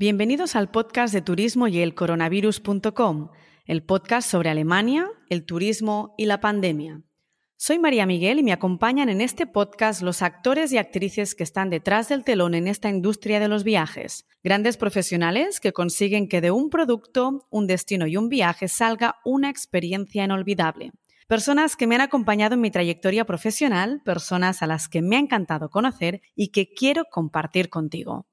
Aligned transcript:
Bienvenidos 0.00 0.56
al 0.56 0.70
podcast 0.70 1.12
de 1.12 1.20
turismo 1.20 1.68
y 1.68 1.78
el 1.80 1.94
coronavirus.com, 1.94 3.28
el 3.66 3.82
podcast 3.82 4.30
sobre 4.30 4.48
Alemania, 4.48 5.06
el 5.28 5.44
turismo 5.44 6.14
y 6.16 6.24
la 6.24 6.40
pandemia. 6.40 7.02
Soy 7.56 7.78
María 7.78 8.06
Miguel 8.06 8.38
y 8.38 8.42
me 8.42 8.54
acompañan 8.54 9.10
en 9.10 9.20
este 9.20 9.46
podcast 9.46 10.00
los 10.00 10.22
actores 10.22 10.72
y 10.72 10.78
actrices 10.78 11.34
que 11.34 11.42
están 11.42 11.68
detrás 11.68 12.08
del 12.08 12.24
telón 12.24 12.54
en 12.54 12.66
esta 12.66 12.88
industria 12.88 13.40
de 13.40 13.48
los 13.48 13.62
viajes. 13.62 14.24
Grandes 14.42 14.78
profesionales 14.78 15.60
que 15.60 15.74
consiguen 15.74 16.28
que 16.28 16.40
de 16.40 16.50
un 16.50 16.70
producto, 16.70 17.46
un 17.50 17.66
destino 17.66 18.06
y 18.06 18.16
un 18.16 18.30
viaje 18.30 18.68
salga 18.68 19.16
una 19.22 19.50
experiencia 19.50 20.24
inolvidable. 20.24 20.92
Personas 21.28 21.76
que 21.76 21.86
me 21.86 21.96
han 21.96 22.00
acompañado 22.00 22.54
en 22.54 22.62
mi 22.62 22.70
trayectoria 22.70 23.26
profesional, 23.26 24.00
personas 24.02 24.62
a 24.62 24.66
las 24.66 24.88
que 24.88 25.02
me 25.02 25.16
ha 25.16 25.20
encantado 25.20 25.68
conocer 25.68 26.22
y 26.34 26.52
que 26.52 26.72
quiero 26.72 27.04
compartir 27.04 27.68
contigo. 27.68 28.29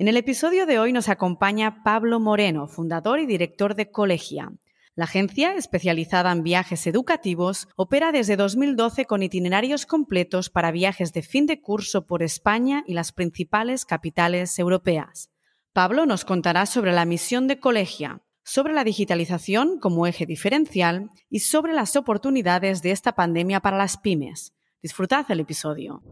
En 0.00 0.08
el 0.08 0.16
episodio 0.16 0.64
de 0.64 0.78
hoy 0.78 0.94
nos 0.94 1.10
acompaña 1.10 1.82
Pablo 1.84 2.20
Moreno, 2.20 2.68
fundador 2.68 3.20
y 3.20 3.26
director 3.26 3.74
de 3.74 3.90
Colegia. 3.90 4.50
La 4.94 5.04
agencia, 5.04 5.54
especializada 5.56 6.32
en 6.32 6.42
viajes 6.42 6.86
educativos, 6.86 7.68
opera 7.76 8.10
desde 8.10 8.36
2012 8.36 9.04
con 9.04 9.22
itinerarios 9.22 9.84
completos 9.84 10.48
para 10.48 10.70
viajes 10.70 11.12
de 11.12 11.20
fin 11.20 11.44
de 11.44 11.60
curso 11.60 12.06
por 12.06 12.22
España 12.22 12.82
y 12.86 12.94
las 12.94 13.12
principales 13.12 13.84
capitales 13.84 14.58
europeas. 14.58 15.28
Pablo 15.74 16.06
nos 16.06 16.24
contará 16.24 16.64
sobre 16.64 16.92
la 16.92 17.04
misión 17.04 17.46
de 17.46 17.60
Colegia, 17.60 18.22
sobre 18.42 18.72
la 18.72 18.84
digitalización 18.84 19.78
como 19.78 20.06
eje 20.06 20.24
diferencial 20.24 21.10
y 21.28 21.40
sobre 21.40 21.74
las 21.74 21.94
oportunidades 21.94 22.80
de 22.80 22.92
esta 22.92 23.14
pandemia 23.14 23.60
para 23.60 23.76
las 23.76 23.98
pymes. 23.98 24.54
Disfrutad 24.80 25.26
el 25.28 25.40
episodio. 25.40 26.02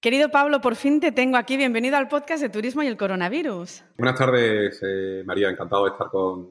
Querido 0.00 0.30
Pablo, 0.30 0.60
por 0.60 0.76
fin 0.76 1.00
te 1.00 1.12
tengo 1.12 1.36
aquí. 1.36 1.56
Bienvenido 1.56 1.96
al 1.96 2.08
podcast 2.08 2.42
de 2.42 2.48
Turismo 2.48 2.82
y 2.82 2.86
el 2.86 2.96
Coronavirus. 2.96 3.82
Buenas 3.96 4.18
tardes, 4.18 4.80
eh, 4.82 5.22
María. 5.24 5.48
Encantado 5.48 5.84
de 5.84 5.90
estar 5.92 6.08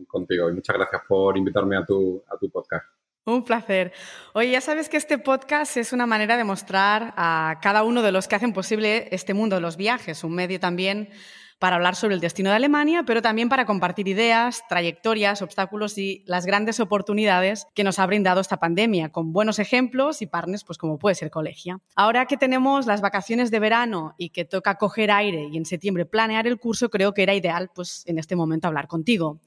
contigo 0.07 0.49
y 0.49 0.53
muchas 0.53 0.75
gracias 0.75 1.01
por 1.07 1.37
invitarme 1.37 1.77
a 1.77 1.85
tu, 1.85 2.23
a 2.27 2.37
tu 2.37 2.49
podcast. 2.49 2.85
Un 3.25 3.43
placer. 3.43 3.91
Oye, 4.33 4.51
ya 4.51 4.61
sabes 4.61 4.89
que 4.89 4.97
este 4.97 5.17
podcast 5.17 5.77
es 5.77 5.93
una 5.93 6.05
manera 6.05 6.37
de 6.37 6.43
mostrar 6.43 7.13
a 7.17 7.59
cada 7.61 7.83
uno 7.83 8.01
de 8.01 8.11
los 8.11 8.27
que 8.27 8.35
hacen 8.35 8.53
posible 8.53 9.07
este 9.11 9.33
mundo 9.33 9.55
de 9.55 9.61
los 9.61 9.77
viajes, 9.77 10.23
un 10.23 10.35
medio 10.35 10.59
también 10.59 11.09
para 11.65 11.77
hablar 11.77 11.95
sobre 11.95 12.13
el 12.13 12.21
destino 12.21 12.51
de 12.51 12.57
Alemania, 12.57 13.01
pero 13.07 13.23
también 13.23 13.49
para 13.49 13.65
compartir 13.65 14.07
ideas, 14.07 14.61
trayectorias, 14.69 15.41
obstáculos 15.41 15.97
y 15.97 16.21
las 16.27 16.45
grandes 16.45 16.79
oportunidades 16.79 17.65
que 17.73 17.83
nos 17.83 17.97
ha 17.97 18.05
brindado 18.05 18.39
esta 18.39 18.57
pandemia, 18.57 19.09
con 19.09 19.33
buenos 19.33 19.57
ejemplos 19.57 20.21
y 20.21 20.27
partners, 20.27 20.63
pues 20.63 20.77
como 20.77 20.99
puede 20.99 21.15
ser 21.15 21.31
Colegia. 21.31 21.79
Ahora 21.95 22.27
que 22.27 22.37
tenemos 22.37 22.85
las 22.85 23.01
vacaciones 23.01 23.49
de 23.49 23.57
verano 23.57 24.13
y 24.19 24.29
que 24.29 24.45
toca 24.45 24.75
coger 24.75 25.09
aire 25.09 25.49
y 25.51 25.57
en 25.57 25.65
septiembre 25.65 26.05
planear 26.05 26.45
el 26.45 26.59
curso, 26.59 26.91
creo 26.91 27.15
que 27.15 27.23
era 27.23 27.33
ideal, 27.33 27.71
pues 27.73 28.03
en 28.05 28.19
este 28.19 28.35
momento 28.35 28.67
hablar 28.67 28.87
contigo. 28.87 29.39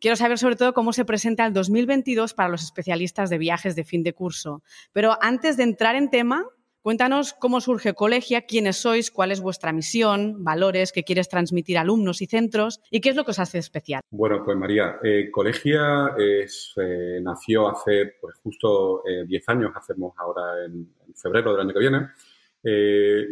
Quiero 0.00 0.14
saber 0.14 0.38
sobre 0.38 0.54
todo 0.54 0.74
cómo 0.74 0.92
se 0.92 1.04
presenta 1.04 1.44
el 1.44 1.52
2022 1.52 2.34
para 2.34 2.50
los 2.50 2.62
especialistas 2.62 3.30
de 3.30 3.38
viajes 3.38 3.74
de 3.74 3.82
fin 3.82 4.04
de 4.04 4.12
curso. 4.12 4.62
Pero 4.92 5.18
antes 5.20 5.56
de 5.56 5.64
entrar 5.64 5.96
en 5.96 6.08
tema, 6.08 6.44
Cuéntanos 6.88 7.34
cómo 7.34 7.60
surge 7.60 7.92
Colegia, 7.92 8.46
quiénes 8.46 8.78
sois, 8.78 9.10
cuál 9.10 9.30
es 9.30 9.42
vuestra 9.42 9.74
misión, 9.74 10.42
valores 10.42 10.90
que 10.90 11.04
quieres 11.04 11.28
transmitir 11.28 11.76
a 11.76 11.82
alumnos 11.82 12.22
y 12.22 12.26
centros 12.26 12.80
y 12.90 13.02
qué 13.02 13.10
es 13.10 13.14
lo 13.14 13.26
que 13.26 13.32
os 13.32 13.38
hace 13.38 13.58
especial. 13.58 14.00
Bueno, 14.10 14.42
pues 14.42 14.56
María, 14.56 14.98
eh, 15.02 15.30
Colegia 15.30 16.14
es, 16.16 16.72
eh, 16.78 17.20
nació 17.22 17.68
hace 17.68 18.14
pues 18.18 18.36
justo 18.42 19.02
10 19.04 19.28
eh, 19.30 19.44
años, 19.48 19.72
hacemos 19.74 20.14
ahora 20.16 20.64
en, 20.64 20.88
febrero 21.14 21.52
del 21.52 21.60
año 21.60 21.74
que 21.74 21.78
viene. 21.78 22.08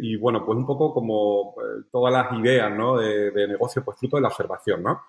y 0.03 0.15
bueno, 0.17 0.45
pues 0.45 0.55
un 0.55 0.67
poco 0.67 0.93
como 0.93 1.55
todas 1.91 2.13
las 2.13 2.39
ideas 2.39 2.71
¿no? 2.77 2.99
de, 2.99 3.31
de, 3.31 3.47
negocio, 3.47 3.83
pues 3.83 3.97
fruto 3.97 4.17
de 4.17 4.21
la 4.21 4.27
observación, 4.27 4.83
¿no? 4.83 5.01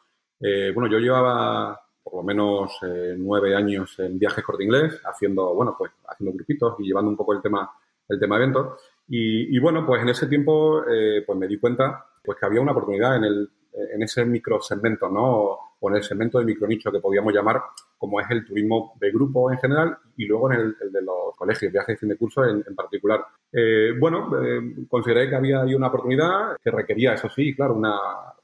bueno, 0.72 0.87
yo 0.91 0.98
llevaba 0.98 1.78
por 2.03 2.14
lo 2.14 2.22
menos 2.22 2.78
nueve 3.19 3.54
años 3.54 3.98
en 3.98 4.19
viajes 4.19 4.42
corte 4.42 4.64
inglés, 4.64 5.03
haciendo, 5.04 5.54
bueno, 5.54 5.75
pues 5.76 5.92
haciendo 6.08 6.34
grupitos 6.34 6.76
y 6.78 6.84
llevando 6.84 7.10
un 7.10 7.16
poco 7.19 7.34
el 7.34 7.42
tema 7.42 7.70
el 8.08 8.19
tema 8.19 8.36
eventos. 8.36 8.80
Y, 9.08 9.54
y 9.56 9.58
bueno, 9.58 9.86
pues 9.86 10.02
en 10.02 10.08
ese 10.08 10.26
tiempo 10.26 10.82
eh, 10.88 11.22
pues 11.26 11.38
me 11.38 11.46
di 11.46 11.58
cuenta 11.58 12.04
pues 12.22 12.38
que 12.38 12.46
había 12.46 12.60
una 12.60 12.72
oportunidad 12.72 13.16
en, 13.16 13.24
el, 13.24 13.50
en 13.72 14.02
ese 14.02 14.24
microsegmento, 14.24 15.08
¿no? 15.08 15.58
O 15.80 15.91
en 15.91 15.96
el 15.96 16.02
segmento 16.02 16.38
de 16.38 16.44
micronicho 16.44 16.91
que 16.91 17.00
podíamos 17.00 17.32
llamar 17.32 17.62
como 17.96 18.20
es 18.20 18.26
el 18.30 18.44
turismo 18.44 18.94
de 19.00 19.10
grupo 19.10 19.50
en 19.50 19.58
general 19.58 19.96
y 20.16 20.26
luego 20.26 20.52
en 20.52 20.60
el, 20.60 20.92
de 20.92 21.02
los 21.02 21.36
colegios, 21.36 21.72
viajes 21.72 21.94
de 21.94 21.96
fin 21.96 22.08
de 22.08 22.16
curso 22.16 22.44
en, 22.44 22.62
particular. 22.74 23.24
Eh, 23.52 23.92
bueno, 23.98 24.30
eh, 24.42 24.60
consideré 24.88 25.28
que 25.28 25.36
había 25.36 25.62
ahí 25.62 25.75
una 25.75 25.86
oportunidad 25.86 26.56
que 26.62 26.70
requería, 26.70 27.14
eso 27.14 27.28
sí, 27.28 27.54
claro, 27.54 27.75
una 27.75 27.96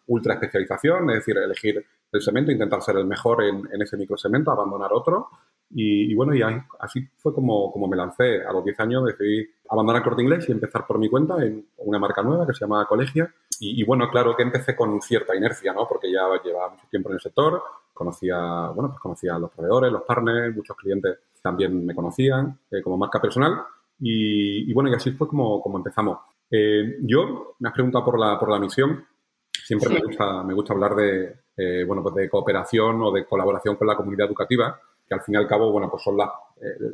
ultra 0.06 0.34
especialización, 0.34 1.10
es 1.10 1.16
decir, 1.16 1.36
elegir 1.36 1.84
el 2.12 2.22
segmento, 2.22 2.52
intentar 2.52 2.80
ser 2.82 2.96
el 2.96 3.06
mejor 3.06 3.42
en, 3.42 3.68
en 3.72 3.82
ese 3.82 3.96
microsegmento, 3.96 4.50
abandonar 4.50 4.92
otro 4.92 5.28
y, 5.70 6.14
bueno, 6.14 6.34
y 6.34 6.42
así 6.78 7.08
fue 7.16 7.34
como, 7.34 7.72
como 7.72 7.88
me 7.88 7.96
lancé. 7.96 8.42
A 8.42 8.52
los 8.52 8.64
10 8.64 8.80
años 8.80 9.04
decidí 9.06 9.46
abandonar 9.68 10.02
Corte 10.02 10.22
Inglés 10.22 10.48
y 10.48 10.52
empezar 10.52 10.86
por 10.86 10.98
mi 10.98 11.08
cuenta 11.08 11.42
en 11.44 11.66
una 11.78 11.98
marca 11.98 12.22
nueva 12.22 12.46
que 12.46 12.52
se 12.52 12.60
llama 12.60 12.86
Colegia. 12.86 13.32
Y, 13.60 13.82
bueno, 13.84 14.10
claro 14.10 14.36
que 14.36 14.42
empecé 14.42 14.74
con 14.74 15.00
cierta 15.00 15.34
inercia, 15.34 15.72
¿no? 15.72 15.86
Porque 15.88 16.10
ya 16.10 16.22
llevaba 16.44 16.70
mucho 16.70 16.86
tiempo 16.90 17.08
en 17.08 17.14
el 17.14 17.20
sector, 17.20 17.62
conocía, 17.92 18.36
bueno, 18.74 18.90
pues 18.90 19.00
conocía 19.00 19.36
a 19.36 19.38
los 19.38 19.50
proveedores, 19.52 19.92
los 19.92 20.02
partners, 20.02 20.54
muchos 20.54 20.76
clientes 20.76 21.18
también 21.40 21.86
me 21.86 21.94
conocían 21.94 22.58
eh, 22.70 22.82
como 22.82 22.96
marca 22.96 23.20
personal. 23.20 23.62
Y, 24.00 24.72
bueno, 24.72 24.90
y 24.90 24.94
así 24.94 25.12
fue 25.12 25.28
como, 25.28 25.62
como 25.62 25.78
empezamos. 25.78 26.18
Eh, 26.50 26.98
yo, 27.02 27.54
me 27.60 27.68
has 27.68 27.74
preguntado 27.74 28.04
por 28.04 28.18
la, 28.18 28.38
por 28.38 28.50
la 28.50 28.58
misión. 28.58 29.04
Siempre 29.50 29.88
me, 29.88 30.00
gusta, 30.00 30.42
me 30.42 30.52
gusta 30.52 30.74
hablar 30.74 30.94
de, 30.96 31.36
eh, 31.56 31.84
bueno, 31.86 32.02
pues 32.02 32.16
de 32.16 32.28
cooperación 32.28 33.00
o 33.02 33.12
de 33.12 33.24
colaboración 33.24 33.76
con 33.76 33.86
la 33.86 33.96
comunidad 33.96 34.26
educativa 34.26 34.78
que 35.06 35.14
al 35.14 35.20
fin 35.20 35.34
y 35.34 35.38
al 35.38 35.46
cabo, 35.46 35.70
bueno, 35.70 35.90
pues 35.90 36.02
son 36.02 36.16
la, 36.16 36.32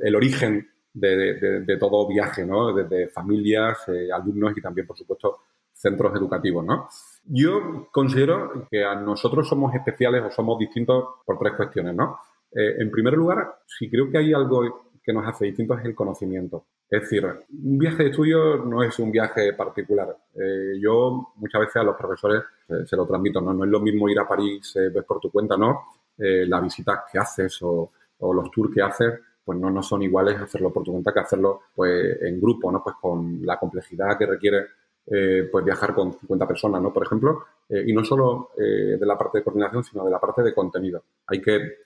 el, 0.03 0.15
origen 0.15 0.69
de, 0.93 1.77
todo 1.79 2.07
viaje, 2.07 2.45
¿no? 2.45 2.73
Desde 2.75 3.09
familias, 3.09 3.89
eh, 3.89 4.09
alumnos 4.13 4.57
y 4.57 4.61
también, 4.61 4.87
por 4.87 4.97
supuesto, 4.97 5.39
centros 5.73 6.15
educativos, 6.15 6.65
¿no? 6.65 6.89
Yo 7.25 7.89
considero 7.91 8.67
que 8.71 8.85
a 8.85 8.95
nosotros 8.95 9.49
somos 9.49 9.75
especiales 9.75 10.23
o 10.25 10.31
somos 10.31 10.59
distintos 10.59 11.05
por 11.25 11.39
tres 11.39 11.55
cuestiones, 11.55 11.95
¿no? 11.95 12.19
Eh, 12.53 12.77
en 12.79 12.91
primer 12.91 13.15
lugar, 13.15 13.61
si 13.67 13.89
creo 13.89 14.11
que 14.11 14.19
hay 14.19 14.33
algo 14.33 14.91
que 15.03 15.13
nos 15.13 15.27
hace 15.27 15.47
distintos 15.47 15.79
es 15.79 15.87
el 15.87 15.95
conocimiento. 15.95 16.67
Es 16.91 17.03
decir, 17.03 17.25
un 17.25 17.79
viaje 17.79 18.03
de 18.03 18.11
estudio 18.11 18.57
no 18.57 18.83
es 18.83 18.99
un 18.99 19.13
viaje 19.13 19.53
particular. 19.53 20.15
Eh, 20.35 20.79
yo 20.81 21.33
muchas 21.37 21.61
veces 21.61 21.77
a 21.77 21.85
los 21.85 21.97
profesores 21.97 22.43
se 22.85 22.97
lo 22.97 23.07
transmito, 23.07 23.41
¿no? 23.41 23.55
No 23.55 23.65
es 23.65 23.71
lo 23.71 23.81
mismo 23.81 24.09
ir 24.09 24.19
a 24.19 24.29
París 24.29 24.75
ves 24.75 25.05
por 25.05 25.21
tu 25.21 25.31
cuenta, 25.31 25.57
¿no? 25.57 25.85
la 26.23 26.61
visita 26.61 27.05
que 27.11 27.19
haces 27.19 27.59
o 27.63 27.91
los 28.21 28.51
tours 28.51 28.75
que 28.75 28.83
haces, 28.83 29.21
pues 29.45 29.59
no, 29.59 29.71
no 29.71 29.83
son 29.83 30.03
iguales 30.03 30.41
hacerlo 30.41 30.73
por 30.73 30.85
tu 30.85 30.93
cuenta 30.93 31.13
que 31.13 31.21
hacerlo 31.21 31.63
pues 31.75 32.21
en 32.23 32.41
grupo, 32.41 32.71
¿no? 32.71 32.83
Pues 32.83 32.97
con 33.01 33.45
la 33.45 33.59
complejidad 33.59 34.17
que 34.19 34.27
requiere 34.27 34.67
eh, 35.07 35.49
pues 35.51 35.65
viajar 35.65 35.95
con 35.95 36.13
50 36.13 36.47
personas, 36.47 36.81
¿no? 36.81 36.93
Por 36.93 37.05
ejemplo, 37.05 37.45
eh, 37.69 37.83
y 37.87 37.93
no 37.93 38.05
solo 38.05 38.51
eh, 38.57 38.97
de 38.97 39.07
la 39.07 39.19
parte 39.19 39.39
de 39.39 39.45
coordinación, 39.45 39.83
sino 39.83 40.05
de 40.05 40.11
la 40.11 40.21
parte 40.21 40.43
de 40.43 40.55
contenido. 40.55 41.03
Hay 41.27 41.41
que 41.41 41.79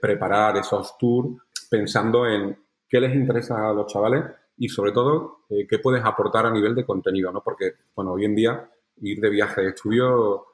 preparar 0.00 0.56
esos 0.56 0.98
tours 0.98 1.40
pensando 1.70 2.26
en 2.26 2.56
qué 2.88 3.00
les 3.00 3.14
interesa 3.14 3.68
a 3.68 3.72
los 3.72 3.86
chavales 3.86 4.24
y 4.56 4.68
sobre 4.68 4.90
todo 4.90 5.42
qué 5.48 5.78
puedes 5.78 6.04
aportar 6.04 6.46
a 6.46 6.50
nivel 6.50 6.74
de 6.74 6.84
contenido, 6.84 7.30
¿no? 7.30 7.42
Porque, 7.42 7.74
bueno, 7.94 8.12
hoy 8.12 8.24
en 8.24 8.34
día 8.34 8.70
ir 9.02 9.20
de 9.20 9.30
viaje 9.30 9.62
de 9.62 9.68
estudio, 9.68 10.44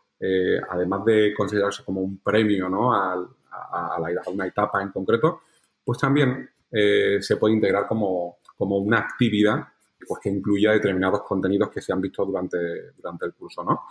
además 0.69 1.07
de 1.07 1.33
considerarse 1.35 1.83
como 1.85 2.03
un 2.03 2.19
premio, 2.19 2.69
¿no? 2.69 2.93
Al, 2.93 3.27
a, 3.51 3.99
una 4.31 4.47
etapa 4.47 4.83
en 4.83 4.91
concreto, 4.91 5.41
pues 5.85 5.99
también 5.99 6.51
eh, 6.75 7.19
se 7.21 7.37
puede 7.37 7.55
integrar 7.55 7.87
como, 7.87 8.39
como 8.57 8.79
una 8.79 8.99
actividad 8.99 9.65
pues, 10.07 10.21
que 10.21 10.31
incluya 10.31 10.73
determinados 10.73 11.23
contenidos 11.23 11.71
que 11.71 11.81
se 11.81 11.93
han 11.93 12.01
visto 12.01 12.25
durante, 12.25 12.93
durante 12.97 13.27
el 13.27 13.35
curso, 13.35 13.63
¿no? 13.63 13.83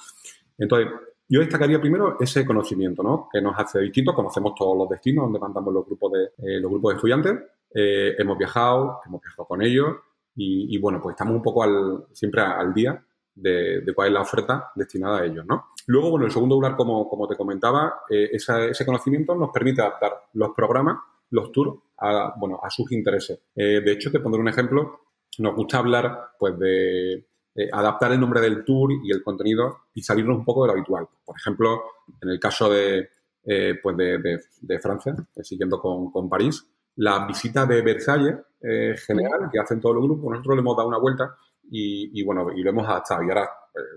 Entonces, 0.57 0.91
yo 1.27 1.39
destacaría 1.39 1.79
primero 1.79 2.17
ese 2.19 2.45
conocimiento, 2.45 3.01
¿no? 3.01 3.29
Que 3.31 3.41
nos 3.41 3.57
hace 3.57 3.79
distintos, 3.79 4.13
conocemos 4.13 4.53
todos 4.55 4.77
los 4.77 4.89
destinos 4.89 5.25
donde 5.25 5.39
mandamos 5.39 5.73
los 5.73 5.85
grupos 5.85 6.11
de, 6.11 6.23
eh, 6.37 6.59
los 6.59 6.69
grupos 6.69 6.91
de 6.91 6.95
estudiantes, 6.95 7.39
eh, 7.73 8.15
hemos 8.17 8.37
viajado, 8.37 8.99
hemos 9.05 9.21
viajado 9.21 9.47
con 9.47 9.61
ellos 9.61 9.95
y, 10.35 10.77
bueno, 10.79 10.99
pues 11.01 11.13
estamos 11.13 11.35
un 11.35 11.43
poco 11.43 11.63
al, 11.63 12.05
siempre 12.11 12.41
al 12.41 12.73
día 12.73 13.03
de, 13.35 13.83
cuál 13.95 14.07
es 14.07 14.13
la 14.13 14.21
oferta 14.21 14.71
destinada 14.75 15.19
a 15.19 15.25
ellos, 15.25 15.45
¿no? 15.45 15.69
Luego, 15.87 16.11
bueno, 16.11 16.25
en 16.25 16.31
segundo 16.31 16.55
lugar, 16.55 16.75
como, 16.75 17.07
como 17.07 17.27
te 17.27 17.35
comentaba, 17.35 18.01
eh, 18.09 18.29
ese 18.31 18.85
conocimiento 18.85 19.35
nos 19.35 19.51
permite 19.51 19.81
adaptar 19.81 20.11
los 20.33 20.51
programas, 20.55 20.97
los 21.33 21.51
tours, 21.51 21.79
a, 21.97 22.33
bueno, 22.37 22.59
a 22.61 22.69
sus 22.69 22.91
intereses. 22.91 23.39
Eh, 23.55 23.81
de 23.81 23.91
hecho, 23.91 24.11
te 24.11 24.19
pondré 24.19 24.41
un 24.41 24.47
ejemplo. 24.47 25.01
Nos 25.39 25.55
gusta 25.55 25.79
hablar, 25.79 26.31
pues, 26.39 26.57
de 26.59 27.25
adaptar 27.71 28.11
el 28.11 28.19
nombre 28.19 28.41
del 28.41 28.63
tour 28.65 28.91
y 28.91 29.11
el 29.11 29.21
contenido 29.23 29.81
y 29.93 30.01
salirnos 30.01 30.37
un 30.37 30.45
poco 30.45 30.63
de 30.63 30.67
lo 30.67 30.73
habitual. 30.73 31.07
Por 31.23 31.35
ejemplo, 31.37 31.83
en 32.21 32.29
el 32.29 32.39
caso 32.39 32.69
de, 32.69 33.09
eh, 33.45 33.75
pues 33.81 33.97
de, 33.97 34.39
de, 34.61 34.79
Francia, 34.79 35.15
siguiendo 35.41 35.79
con, 35.79 36.11
con 36.11 36.29
París, 36.29 36.65
la 36.95 37.25
visita 37.25 37.65
de 37.65 37.81
Versalles 37.81 38.35
eh, 38.61 38.95
general 39.05 39.49
que 39.51 39.59
hacen 39.59 39.81
todos 39.81 39.95
los 39.95 40.05
grupos. 40.05 40.31
Nosotros 40.31 40.55
le 40.55 40.61
hemos 40.61 40.77
dado 40.77 40.87
una 40.87 40.97
vuelta 40.97 41.35
y, 41.69 42.23
bueno, 42.23 42.51
y 42.55 42.61
lo 42.61 42.69
hemos 42.69 42.87
adaptado. 42.87 43.23
Y 43.23 43.29
ahora 43.29 43.43
eh, 43.43 43.49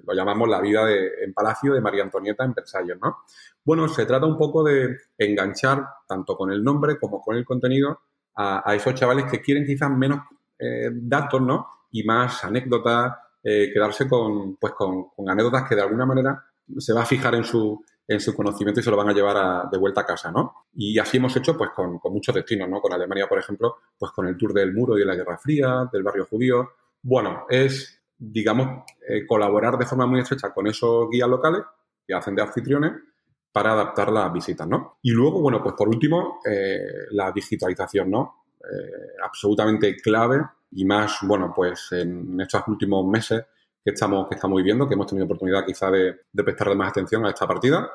lo 0.06 0.14
llamamos 0.14 0.48
la 0.48 0.60
vida 0.60 0.90
en 0.90 1.32
Palacio 1.32 1.74
de 1.74 1.80
María 1.80 2.02
Antonieta 2.02 2.44
en 2.44 2.54
Versalles, 2.54 2.96
¿no? 3.02 3.18
Bueno, 3.64 3.88
se 3.88 4.06
trata 4.06 4.26
un 4.26 4.38
poco 4.38 4.64
de 4.64 4.96
enganchar 5.18 5.84
tanto 6.06 6.36
con 6.36 6.50
el 6.50 6.62
nombre 6.62 6.98
como 6.98 7.20
con 7.20 7.36
el 7.36 7.44
contenido 7.44 8.00
a, 8.36 8.74
esos 8.74 8.94
chavales 8.94 9.26
que 9.30 9.40
quieren 9.40 9.64
quizás 9.64 9.90
menos 9.90 10.20
eh, 10.58 10.90
datos, 10.92 11.40
¿no? 11.40 11.66
Y 11.90 12.04
más 12.04 12.44
anécdotas, 12.44 13.14
quedarse 13.42 14.08
con, 14.08 14.56
pues 14.56 14.72
con, 14.72 15.06
anécdotas 15.28 15.68
que 15.68 15.76
de 15.76 15.82
alguna 15.82 16.04
manera 16.04 16.44
se 16.78 16.92
va 16.92 17.02
a 17.02 17.06
fijar 17.06 17.34
en 17.36 17.44
su, 17.44 17.80
en 18.08 18.20
su 18.20 18.34
conocimiento 18.34 18.80
y 18.80 18.82
se 18.82 18.90
lo 18.90 18.96
van 18.96 19.08
a 19.08 19.12
llevar 19.12 19.68
de 19.70 19.78
vuelta 19.78 20.02
a 20.02 20.06
casa, 20.06 20.30
¿no? 20.30 20.54
Y 20.74 20.98
así 20.98 21.16
hemos 21.16 21.36
hecho 21.36 21.56
pues 21.56 21.70
con, 21.70 22.00
muchos 22.04 22.34
destinos, 22.34 22.68
¿no? 22.68 22.80
Con 22.80 22.92
Alemania, 22.92 23.28
por 23.28 23.38
ejemplo, 23.38 23.76
pues 23.98 24.12
con 24.12 24.26
el 24.26 24.36
tour 24.36 24.52
del 24.52 24.72
muro 24.72 24.96
y 24.96 25.00
de 25.00 25.06
la 25.06 25.14
Guerra 25.14 25.38
Fría, 25.38 25.88
del 25.92 26.02
barrio 26.02 26.26
judío. 26.26 26.70
Bueno, 27.02 27.46
es, 27.48 28.00
digamos, 28.18 28.84
eh, 29.08 29.26
colaborar 29.26 29.76
de 29.76 29.86
forma 29.86 30.06
muy 30.06 30.20
estrecha 30.20 30.52
con 30.52 30.66
esos 30.66 31.08
guías 31.10 31.28
locales 31.28 31.62
que 32.06 32.14
hacen 32.14 32.34
de 32.34 32.42
anfitriones 32.42 32.92
para 33.52 33.72
adaptar 33.72 34.12
las 34.12 34.32
visitas, 34.32 34.66
¿no? 34.66 34.98
Y 35.02 35.10
luego, 35.10 35.40
bueno, 35.40 35.62
pues 35.62 35.74
por 35.74 35.88
último, 35.88 36.40
eh, 36.44 37.06
la 37.10 37.32
digitalización, 37.32 38.10
¿no? 38.10 38.44
Eh, 38.60 39.16
absolutamente 39.22 39.96
clave 39.96 40.42
y 40.72 40.84
más, 40.84 41.18
bueno, 41.22 41.52
pues 41.54 41.92
en 41.92 42.40
estos 42.40 42.62
últimos 42.68 43.06
meses 43.06 43.44
que 43.82 43.92
estamos, 43.92 44.28
que 44.28 44.34
estamos 44.34 44.56
viviendo, 44.56 44.88
que 44.88 44.94
hemos 44.94 45.06
tenido 45.06 45.26
oportunidad 45.26 45.64
quizá 45.64 45.90
de, 45.90 46.16
prestarle 46.34 46.74
más 46.74 46.90
atención 46.90 47.24
a 47.24 47.30
esta 47.30 47.46
partida. 47.46 47.88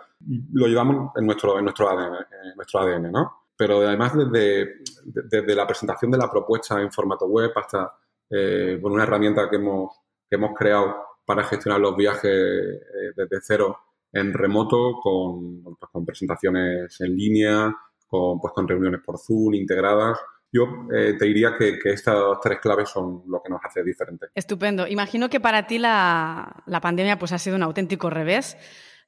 Lo 0.54 0.68
llevamos 0.68 1.12
en 1.16 1.26
nuestro, 1.26 1.58
en 1.60 1.66
nuestro 1.66 1.90
ADN, 1.90 2.26
nuestro 2.56 2.80
ADN, 2.80 3.12
¿no? 3.12 3.42
Pero 3.56 3.86
además 3.86 4.14
desde, 4.16 4.78
desde 5.04 5.56
la 5.56 5.68
presentación 5.68 6.10
de 6.10 6.18
la 6.18 6.32
propuesta 6.32 6.82
en 6.82 6.92
formato 6.92 7.28
web 7.28 7.52
hasta 7.56 7.94
eh, 8.34 8.80
una 8.82 9.04
herramienta 9.04 9.50
que 9.50 9.58
hemos, 9.58 9.92
que 10.32 10.38
hemos 10.38 10.52
creado 10.58 10.96
para 11.26 11.44
gestionar 11.44 11.82
los 11.82 11.96
viajes 11.98 12.32
eh, 12.32 13.12
desde 13.18 13.42
cero 13.42 13.78
en 14.14 14.34
remoto, 14.34 14.94
con, 15.04 15.62
pues, 15.64 16.06
presentaciones 16.06 17.00
en 17.02 17.16
línea, 17.16 17.76
con, 18.08 18.40
pues, 18.40 18.54
con 18.54 18.66
reuniones 18.66 19.02
por 19.06 19.20
Zoom 19.20 19.54
integradas. 19.56 20.18
Yo 20.54 20.88
eh, 20.94 21.16
te 21.20 21.26
diría 21.26 21.56
que, 21.58 21.80
estas 21.84 22.16
tres 22.42 22.60
claves 22.60 22.90
son 22.90 23.24
lo 23.28 23.42
que 23.42 23.50
nos 23.50 23.60
hace 23.64 23.84
diferente. 23.84 24.28
Estupendo. 24.34 24.88
Imagino 24.88 25.30
que 25.30 25.40
para 25.42 25.68
ti 25.68 25.80
la, 25.80 26.64
pandemia 26.82 27.20
pues, 27.20 27.34
ha 27.34 27.38
sido 27.38 27.58
un 27.58 27.64
auténtico 27.64 28.10
revés. 28.10 28.58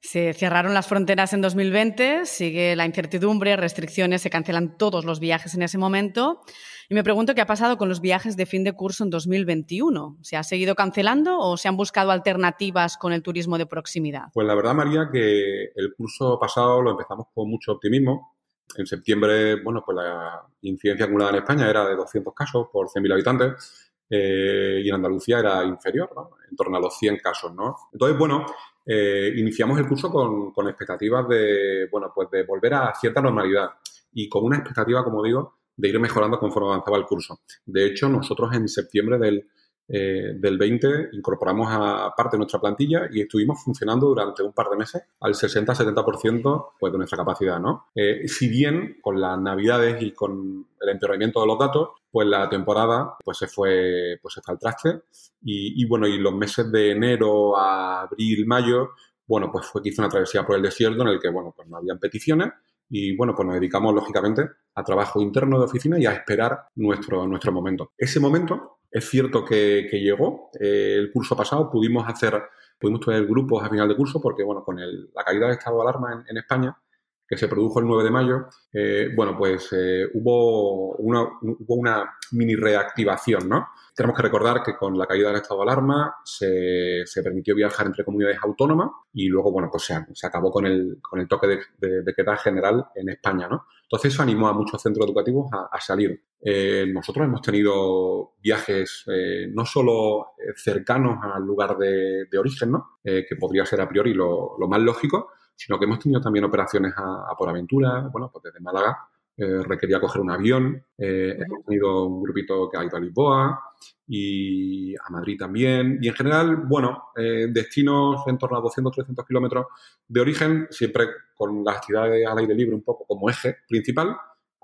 Se 0.04 0.34
cerraron 0.34 0.74
las 0.74 0.86
fronteras 0.86 1.32
en 1.32 1.40
2020, 1.40 2.26
sigue 2.26 2.76
la 2.76 2.84
incertidumbre, 2.84 3.56
restricciones, 3.56 4.20
se 4.20 4.28
cancelan 4.28 4.76
todos 4.76 5.06
los 5.06 5.18
viajes 5.18 5.54
en 5.54 5.62
ese 5.62 5.78
momento. 5.78 6.42
Y 6.90 6.94
me 6.94 7.02
pregunto 7.02 7.34
qué 7.34 7.40
ha 7.40 7.46
pasado 7.46 7.78
con 7.78 7.88
los 7.88 8.02
viajes 8.02 8.36
de 8.36 8.44
fin 8.44 8.64
de 8.64 8.74
curso 8.74 9.02
en 9.02 9.08
2021. 9.08 10.18
¿Se 10.20 10.36
ha 10.36 10.42
seguido 10.42 10.74
cancelando 10.74 11.38
o 11.38 11.56
se 11.56 11.68
han 11.68 11.78
buscado 11.78 12.10
alternativas 12.10 12.98
con 12.98 13.14
el 13.14 13.22
turismo 13.22 13.56
de 13.56 13.64
proximidad? 13.64 14.24
Pues 14.34 14.46
la 14.46 14.54
verdad, 14.54 14.74
María, 14.74 15.08
que 15.10 15.72
el 15.74 15.94
curso 15.96 16.38
pasado 16.38 16.82
lo 16.82 16.90
empezamos 16.90 17.28
con 17.32 17.48
mucho 17.48 17.72
optimismo 17.72 18.36
en 18.76 18.86
septiembre, 18.86 19.62
bueno, 19.62 19.82
pues 19.86 19.96
la 19.96 20.42
incidencia 20.60 21.06
acumulada 21.06 21.30
en 21.30 21.38
España 21.38 21.70
era 21.70 21.88
de 21.88 21.96
200 21.96 22.34
casos 22.34 22.66
por 22.70 22.88
100.000 22.88 23.10
habitantes 23.10 23.90
eh, 24.10 24.82
y 24.84 24.88
en 24.90 24.96
Andalucía 24.96 25.38
era 25.38 25.64
inferior, 25.64 26.10
en 26.50 26.54
torno 26.54 26.76
a 26.76 26.80
los 26.80 26.94
100 26.98 27.16
casos, 27.22 27.54
¿no? 27.54 27.74
Entonces, 27.90 28.18
bueno, 28.18 28.44
eh, 28.86 29.32
iniciamos 29.36 29.78
el 29.78 29.88
curso 29.88 30.10
con, 30.10 30.52
con, 30.52 30.68
expectativas 30.68 31.26
de, 31.28 31.88
bueno, 31.90 32.12
pues 32.14 32.30
de 32.30 32.44
volver 32.44 32.74
a 32.74 32.94
cierta 32.94 33.20
normalidad 33.20 33.70
y 34.12 34.28
con 34.28 34.44
una 34.44 34.56
expectativa, 34.56 35.02
como 35.02 35.22
digo, 35.22 35.58
de 35.76 35.88
ir 35.88 35.98
mejorando 35.98 36.38
conforme 36.38 36.68
avanzaba 36.68 36.98
el 36.98 37.04
curso. 37.04 37.40
De 37.64 37.86
hecho, 37.86 38.08
nosotros 38.08 38.54
en 38.54 38.68
septiembre 38.68 39.18
del 39.18 39.48
eh, 39.86 40.32
del 40.36 40.56
20 40.56 41.10
incorporamos 41.12 41.68
a 41.70 42.12
parte 42.16 42.36
de 42.36 42.38
nuestra 42.38 42.60
plantilla 42.60 43.08
y 43.12 43.20
estuvimos 43.20 43.62
funcionando 43.62 44.06
durante 44.06 44.42
un 44.42 44.52
par 44.52 44.70
de 44.70 44.76
meses 44.76 45.02
al 45.20 45.34
60-70% 45.34 46.72
pues, 46.78 46.92
de 46.92 46.98
nuestra 46.98 47.18
capacidad. 47.18 47.60
¿no? 47.60 47.86
Eh, 47.94 48.26
si 48.26 48.48
bien 48.48 48.98
con 49.02 49.20
las 49.20 49.38
navidades 49.38 50.00
y 50.02 50.12
con 50.12 50.66
el 50.80 50.88
empeoramiento 50.88 51.40
de 51.40 51.46
los 51.46 51.58
datos, 51.58 51.90
pues 52.10 52.26
la 52.26 52.48
temporada 52.48 53.16
pues, 53.22 53.38
se, 53.38 53.46
fue, 53.46 54.18
pues, 54.22 54.34
se 54.34 54.40
fue 54.40 54.52
al 54.52 54.58
traste 54.58 55.02
y, 55.42 55.84
bueno, 55.86 56.06
y 56.06 56.18
los 56.18 56.34
meses 56.34 56.70
de 56.72 56.92
enero 56.92 57.56
a 57.56 58.02
abril, 58.02 58.46
mayo, 58.46 58.90
bueno, 59.26 59.50
pues 59.52 59.66
fue 59.66 59.82
quizá 59.82 60.00
una 60.00 60.08
travesía 60.08 60.46
por 60.46 60.56
el 60.56 60.62
desierto 60.62 61.02
en 61.02 61.08
el 61.08 61.20
que, 61.20 61.28
bueno, 61.28 61.52
pues 61.54 61.68
no 61.68 61.76
habían 61.76 61.98
peticiones 61.98 62.50
y 62.88 63.16
bueno, 63.16 63.34
pues 63.34 63.46
nos 63.46 63.56
dedicamos 63.56 63.94
lógicamente 63.94 64.48
a 64.74 64.82
trabajo 64.82 65.20
interno 65.20 65.58
de 65.58 65.64
oficina 65.64 65.98
y 65.98 66.06
a 66.06 66.12
esperar 66.12 66.68
nuestro, 66.76 67.26
nuestro 67.26 67.52
momento. 67.52 67.92
Ese 67.98 68.20
momento 68.20 68.78
es 68.94 69.10
cierto 69.10 69.44
que, 69.44 69.88
llegó. 69.90 70.50
Eh, 70.58 70.94
el 70.96 71.12
curso 71.12 71.36
pasado 71.36 71.68
pudimos 71.68 72.08
hacer, 72.08 72.40
pudimos 72.78 73.04
tener 73.04 73.26
grupos 73.26 73.64
a 73.64 73.68
final 73.68 73.88
de 73.88 73.96
curso 73.96 74.20
porque, 74.20 74.44
bueno, 74.44 74.62
con 74.64 74.76
la 74.76 75.24
caída 75.24 75.46
del 75.46 75.58
estado 75.58 75.78
de 75.78 75.82
alarma 75.82 76.24
en, 76.28 76.36
España, 76.36 76.78
que 77.26 77.36
se 77.36 77.48
produjo 77.48 77.80
el 77.80 77.86
9 77.86 78.04
de 78.04 78.10
mayo, 78.10 78.46
eh, 78.72 79.08
bueno, 79.14 79.36
pues 79.36 79.68
eh, 79.72 80.06
hubo, 80.14 80.94
una, 80.96 82.16
mini 82.32 82.54
reactivación, 82.54 83.48
¿no? 83.48 83.68
Tenemos 83.94 84.16
que 84.16 84.22
recordar 84.22 84.62
que 84.62 84.76
con 84.76 84.98
la 84.98 85.06
caída 85.06 85.28
del 85.28 85.36
estado 85.36 85.60
de 85.60 85.70
alarma 85.70 86.16
se, 86.24 87.04
permitió 87.22 87.54
viajar 87.54 87.86
entre 87.86 88.04
comunidades 88.04 88.38
autónomas 88.42 88.90
y 89.12 89.28
luego, 89.28 89.52
bueno, 89.52 89.68
pues 89.70 89.84
se, 89.84 90.26
acabó 90.26 90.50
con 90.50 90.66
el, 90.66 90.98
con 91.00 91.20
el 91.20 91.28
toque 91.28 91.60
de, 91.78 92.14
queda 92.14 92.36
general 92.36 92.86
en 92.94 93.08
España, 93.08 93.48
¿no? 93.48 93.66
Entonces 93.82 94.12
eso 94.12 94.22
animó 94.22 94.48
a 94.48 94.52
muchos 94.52 94.82
centros 94.82 95.06
educativos 95.06 95.48
a, 95.52 95.80
salir. 95.80 96.20
Eh, 96.40 96.86
nosotros 96.92 97.26
hemos 97.26 97.40
tenido 97.42 98.32
viajes 98.42 99.04
no 99.52 99.64
solo 99.64 100.32
cercanos 100.56 101.18
al 101.22 101.44
lugar 101.44 101.76
de, 101.78 102.26
origen, 102.36 102.72
¿no? 102.72 102.98
que 103.04 103.36
podría 103.38 103.64
ser 103.64 103.80
a 103.80 103.88
priori 103.88 104.12
lo, 104.14 104.56
más 104.68 104.80
lógico, 104.80 105.30
sino 105.56 105.78
que 105.78 105.84
hemos 105.84 105.98
tenido 105.98 106.20
también 106.20 106.44
operaciones 106.44 106.92
a, 106.96 107.30
a 107.30 107.36
por 107.36 107.48
aventura, 107.48 108.08
bueno, 108.12 108.30
pues 108.32 108.44
desde 108.44 108.60
Málaga 108.60 109.08
eh, 109.36 109.62
requería 109.64 110.00
coger 110.00 110.22
un 110.22 110.30
avión. 110.30 110.84
Eh, 110.96 111.36
hemos 111.38 111.64
tenido 111.64 112.06
un 112.06 112.22
grupito 112.22 112.68
que 112.70 112.78
ha 112.78 112.84
ido 112.84 112.96
a 112.96 113.00
Lisboa 113.00 113.60
y 114.06 114.94
a 114.94 115.10
Madrid 115.10 115.36
también. 115.38 115.98
Y 116.00 116.08
en 116.08 116.14
general, 116.14 116.56
bueno, 116.56 117.04
eh, 117.16 117.48
destinos 117.50 118.22
en 118.26 118.38
torno 118.38 118.58
a 118.58 118.62
200-300 118.62 119.26
kilómetros 119.26 119.66
de 120.06 120.20
origen, 120.20 120.68
siempre 120.70 121.06
con 121.34 121.64
las 121.64 121.78
actividades 121.78 122.26
al 122.26 122.38
aire 122.38 122.54
libre 122.54 122.76
un 122.76 122.82
poco 122.82 123.04
como 123.06 123.28
eje 123.28 123.56
principal, 123.68 124.16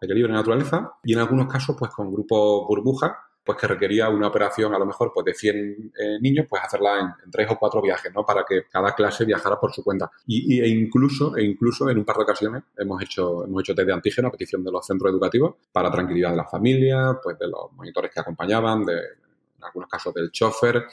aire 0.03 0.15
libre 0.15 0.33
naturaleza, 0.33 0.93
y 1.03 1.15
en 1.15 1.19
algunos 1.19 1.53
casos, 1.53 1.77
pues 1.77 1.91
con 1.91 2.13
grupos 2.13 2.67
burbujas 2.69 3.13
pues 3.51 3.59
que 3.63 3.67
requería 3.67 4.09
una 4.09 4.29
operación 4.29 4.73
a 4.73 4.79
lo 4.79 4.87
mejor 4.87 5.11
pues 5.13 5.25
de 5.25 5.35
100 5.35 5.93
eh, 5.99 6.19
niños, 6.21 6.47
pues 6.49 6.63
hacerla 6.63 7.01
en, 7.01 7.31
tres 7.33 7.51
o 7.51 7.59
cuatro 7.59 7.83
viajes, 7.83 8.13
¿no? 8.15 8.25
Para 8.25 8.45
que 8.49 8.63
cada 8.71 8.95
clase 8.95 9.25
viajara 9.25 9.59
por 9.59 9.73
su 9.73 9.83
cuenta. 9.83 10.09
Y, 10.25 10.61
e 10.61 10.69
incluso, 10.69 11.37
e 11.37 11.43
incluso 11.43 11.91
en 11.91 11.99
un 11.99 12.05
par 12.05 12.15
de 12.17 12.23
ocasiones 12.23 12.63
hemos 12.79 13.03
hecho, 13.03 13.45
hemos 13.45 13.63
hecho 13.63 13.75
test 13.75 13.89
de 13.89 13.93
antígeno 13.93 14.29
a 14.29 14.31
petición 14.31 14.63
de 14.63 14.71
los 14.71 14.87
centros 14.87 15.11
educativos 15.11 15.57
para 15.73 15.91
tranquilidad 15.91 16.31
de 16.31 16.37
las 16.37 16.49
familias, 16.49 17.17
pues 17.21 17.37
de 17.41 17.49
los 17.49 17.73
monitores 17.73 18.13
que 18.13 18.21
acompañaban, 18.21 18.85
de 18.85 18.95
en 18.95 19.65
algunos 19.65 19.89
casos 19.89 20.15
del 20.15 20.31
chofer. 20.31 20.85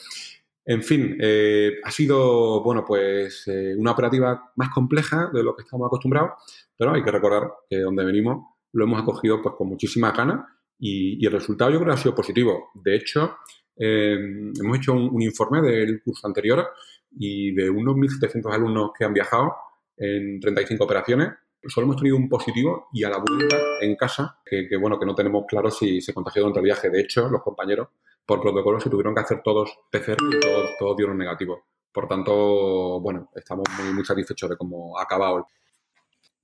En 0.65 0.81
fin, 0.81 1.15
eh, 1.21 1.73
ha 1.83 1.91
sido, 1.91 2.63
bueno, 2.63 2.83
pues 2.87 3.47
eh, 3.49 3.75
una 3.77 3.91
operativa 3.91 4.51
más 4.55 4.69
compleja 4.73 5.29
de 5.31 5.43
lo 5.43 5.55
que 5.55 5.61
estamos 5.61 5.85
acostumbrados, 5.85 6.31
pero 6.75 6.91
hay 6.91 7.03
que 7.03 7.11
recordar 7.11 7.51
que 7.69 7.81
donde 7.81 8.03
venimos 8.03 8.45
lo 8.73 8.83
hemos 8.83 9.01
acogido 9.01 9.41
pues 9.41 9.55
con 9.55 9.69
muchísima 9.69 10.11
ganas 10.11 10.41
y, 10.79 11.25
el 11.25 11.31
resultado 11.31 11.71
yo 11.71 11.77
creo 11.79 11.93
que 11.93 11.99
ha 11.99 12.01
sido 12.01 12.15
positivo. 12.15 12.69
De 12.75 12.95
hecho, 12.95 13.37
eh, 13.75 14.17
hemos 14.59 14.77
hecho 14.77 14.93
un, 14.93 15.21
informe 15.21 15.61
del 15.61 16.01
curso 16.03 16.27
anterior 16.27 16.67
y 17.11 17.53
de 17.53 17.69
unos 17.69 17.95
1.700 17.95 18.53
alumnos 18.53 18.91
que 18.97 19.05
han 19.05 19.13
viajado 19.13 19.55
en 19.97 20.39
35 20.39 20.83
operaciones, 20.83 21.29
solo 21.67 21.85
hemos 21.85 21.97
tenido 21.97 22.17
un 22.17 22.29
positivo 22.29 22.87
y 22.93 23.03
a 23.03 23.09
la 23.09 23.17
vuelta 23.17 23.57
en 23.81 23.95
casa, 23.95 24.39
que, 24.45 24.67
bueno, 24.79 24.99
que 24.99 25.05
no 25.05 25.15
tenemos 25.15 25.45
claro 25.47 25.71
si 25.71 26.01
se 26.01 26.13
contagió 26.13 26.43
durante 26.43 26.59
el 26.59 26.65
viaje. 26.65 26.89
De 26.89 27.01
hecho, 27.01 27.27
los 27.29 27.41
compañeros, 27.41 27.89
por 28.25 28.41
protocolo, 28.41 28.79
se 28.79 28.89
tuvieron 28.89 29.15
que 29.15 29.21
hacer 29.21 29.41
todos 29.43 29.79
PCR 29.91 30.17
y 30.31 30.39
todos, 30.77 30.97
dieron 30.97 31.17
negativo. 31.17 31.65
Por 31.91 32.07
tanto, 32.07 32.99
bueno, 33.01 33.31
estamos 33.35 33.65
muy, 33.79 33.93
muy 33.93 34.05
satisfechos 34.05 34.49
de 34.51 34.57
cómo 34.57 34.97
ha 34.99 35.03
acabado 35.03 35.47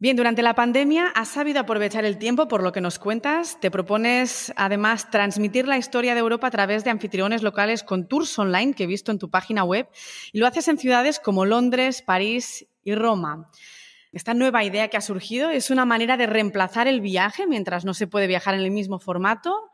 Bien, 0.03 0.17
durante 0.17 0.41
la 0.41 0.53
pandemia 0.53 1.07
has 1.15 1.29
sabido 1.29 1.61
aprovechar 1.61 2.03
el 2.03 2.17
tiempo 2.17 2.49
por 2.49 2.61
lo 2.61 2.73
que 2.73 2.81
nos 2.81 2.99
cuentas. 2.99 3.57
Te 3.61 3.71
propones 3.71 4.51
además 4.57 5.09
transmitir 5.09 5.65
la 5.65 5.77
historia 5.77 6.13
de 6.13 6.19
Europa 6.19 6.47
a 6.47 6.51
través 6.51 6.83
de 6.83 6.89
anfitriones 6.89 7.41
locales 7.41 7.83
con 7.83 8.09
tours 8.09 8.37
online 8.37 8.73
que 8.73 8.83
he 8.83 8.85
visto 8.85 9.13
en 9.13 9.17
tu 9.17 9.29
página 9.29 9.63
web 9.63 9.87
y 10.33 10.39
lo 10.39 10.45
haces 10.45 10.67
en 10.67 10.77
ciudades 10.77 11.21
como 11.21 11.45
Londres, 11.45 12.01
París 12.01 12.67
y 12.83 12.95
Roma. 12.95 13.49
Esta 14.11 14.33
nueva 14.33 14.65
idea 14.65 14.89
que 14.89 14.97
ha 14.97 15.01
surgido 15.01 15.49
es 15.49 15.69
una 15.69 15.85
manera 15.85 16.17
de 16.17 16.27
reemplazar 16.27 16.89
el 16.89 16.99
viaje 16.99 17.47
mientras 17.47 17.85
no 17.85 17.93
se 17.93 18.05
puede 18.05 18.27
viajar 18.27 18.55
en 18.55 18.59
el 18.59 18.71
mismo 18.71 18.99
formato 18.99 19.71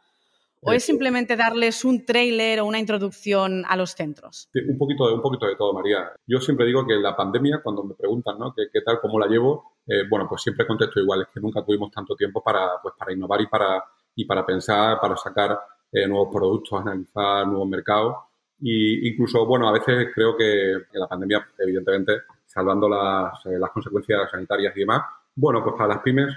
¿O 0.61 0.73
es 0.73 0.83
simplemente 0.83 1.37
darles 1.37 1.85
un 1.85 2.05
trailer 2.05 2.59
o 2.59 2.65
una 2.65 2.79
introducción 2.79 3.63
a 3.67 3.77
los 3.77 3.91
centros? 3.91 4.49
un, 4.53 4.77
poquito 4.77 5.07
de, 5.07 5.13
un 5.13 5.21
poquito 5.21 5.45
de 5.45 5.55
todo, 5.55 5.73
María. 5.73 6.11
Yo 6.27 6.39
siempre 6.39 6.65
digo 6.65 6.85
que 6.85 6.95
la 6.95 7.15
pandemia, 7.15 7.61
cuando 7.63 7.83
me 7.83 7.95
preguntan 7.95 8.37
¿no? 8.37 8.53
¿Qué, 8.53 8.63
qué 8.71 8.81
tal, 8.81 8.99
cómo 9.01 9.19
la 9.19 9.27
llevo, 9.27 9.77
eh, 9.91 10.03
bueno, 10.07 10.27
pues 10.29 10.43
siempre 10.43 10.67
contesto 10.67 10.99
igual, 10.99 11.23
es 11.23 11.27
que 11.29 11.39
nunca 11.39 11.65
tuvimos 11.65 11.89
tanto 11.89 12.15
tiempo 12.15 12.43
para, 12.43 12.79
pues, 12.81 12.93
para 12.95 13.11
innovar 13.11 13.41
y 13.41 13.47
para, 13.47 13.83
y 14.13 14.23
para 14.23 14.45
pensar, 14.45 14.99
para 14.99 15.17
sacar 15.17 15.59
eh, 15.91 16.07
nuevos 16.07 16.29
productos, 16.31 16.79
analizar 16.79 17.47
nuevos 17.47 17.67
mercados. 17.67 18.17
Y 18.59 19.09
incluso, 19.09 19.47
bueno, 19.47 19.67
a 19.67 19.71
veces 19.71 20.09
creo 20.13 20.37
que, 20.37 20.77
la 20.93 21.07
pandemia, 21.07 21.43
evidentemente, 21.57 22.21
salvando 22.45 22.87
las, 22.87 23.43
eh, 23.47 23.57
las, 23.57 23.71
consecuencias 23.71 24.29
sanitarias 24.29 24.77
y 24.77 24.81
demás, 24.81 25.01
bueno, 25.33 25.63
pues 25.63 25.75
para 25.75 25.95
las 25.95 26.03
pymes 26.03 26.35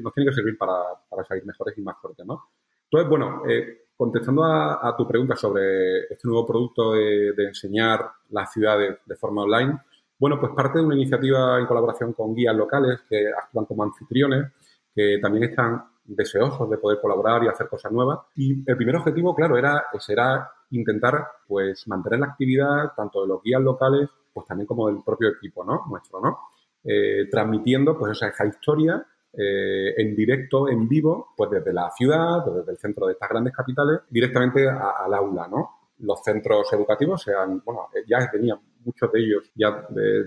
nos 0.00 0.14
tiene 0.14 0.30
que 0.30 0.34
servir 0.34 0.56
para, 0.56 0.72
para, 1.08 1.24
salir 1.24 1.44
mejores 1.44 1.76
y 1.76 1.82
más 1.82 1.96
fuertes, 2.00 2.24
¿no? 2.24 2.48
Entonces, 2.84 3.08
bueno, 3.08 3.42
contestando 3.94 4.44
a, 4.44 4.94
tu 4.96 5.06
pregunta 5.06 5.36
sobre 5.36 6.04
este 6.04 6.26
nuevo 6.26 6.46
producto 6.46 6.94
de, 6.94 7.34
de 7.34 7.48
enseñar 7.48 8.10
las 8.30 8.50
ciudades 8.50 8.98
de 9.04 9.16
forma 9.16 9.42
online, 9.42 9.78
bueno, 10.20 10.38
pues 10.38 10.52
parte 10.54 10.78
de 10.78 10.84
una 10.84 10.96
iniciativa 10.96 11.58
en 11.58 11.66
colaboración 11.66 12.12
con 12.12 12.34
guías 12.34 12.54
locales 12.54 13.00
que 13.08 13.28
actúan 13.28 13.64
como 13.64 13.84
anfitriones, 13.84 14.52
que 14.94 15.18
también 15.20 15.44
están 15.44 15.82
deseosos 16.04 16.68
de 16.68 16.76
poder 16.76 17.00
colaborar 17.00 17.42
y 17.42 17.48
hacer 17.48 17.68
cosas 17.68 17.90
nuevas. 17.90 18.18
Y 18.36 18.62
el 18.70 18.76
primer 18.76 18.96
objetivo, 18.96 19.34
claro, 19.34 19.56
era, 19.56 19.86
será 19.98 20.50
intentar 20.72 21.26
pues 21.48 21.88
mantener 21.88 22.20
la 22.20 22.26
actividad 22.26 22.92
tanto 22.94 23.22
de 23.22 23.28
los 23.28 23.42
guías 23.42 23.62
locales, 23.62 24.10
pues 24.30 24.46
también 24.46 24.66
como 24.66 24.88
del 24.88 25.02
propio 25.02 25.30
equipo, 25.30 25.64
¿no? 25.64 25.86
Nuestro, 25.88 26.20
¿no? 26.20 26.38
Eh, 26.84 27.26
transmitiendo 27.30 27.96
pues 27.98 28.20
esa, 28.22 28.44
historia 28.46 29.02
eh, 29.32 29.94
en 29.96 30.14
directo, 30.14 30.68
en 30.68 30.86
vivo, 30.86 31.28
pues 31.34 31.50
desde 31.50 31.72
la 31.72 31.90
ciudad, 31.92 32.44
desde 32.44 32.72
el 32.72 32.78
centro 32.78 33.06
de 33.06 33.14
estas 33.14 33.30
grandes 33.30 33.54
capitales, 33.54 34.00
directamente 34.10 34.68
al 34.68 35.14
aula, 35.14 35.48
¿no? 35.48 35.70
Los 36.00 36.22
centros 36.22 36.70
educativos 36.74 37.22
sean, 37.22 37.62
bueno, 37.64 37.88
ya 38.06 38.30
tenían 38.30 38.58
muchos 38.84 39.10
de 39.12 39.20
ellos, 39.20 39.50
ya 39.54 39.86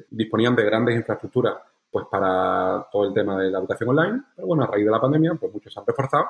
disponían 0.09 0.55
de 0.55 0.63
grandes 0.63 0.95
infraestructuras 0.95 1.55
pues 1.91 2.07
para 2.09 2.87
todo 2.91 3.05
el 3.05 3.13
tema 3.13 3.39
de 3.39 3.51
la 3.51 3.59
educación 3.59 3.89
online. 3.89 4.23
Pero 4.35 4.47
bueno, 4.47 4.63
a 4.63 4.67
raíz 4.67 4.83
de 4.83 4.91
la 4.91 4.99
pandemia, 4.99 5.35
pues 5.35 5.53
muchos 5.53 5.71
se 5.71 5.79
han 5.79 5.85
reforzado 5.85 6.25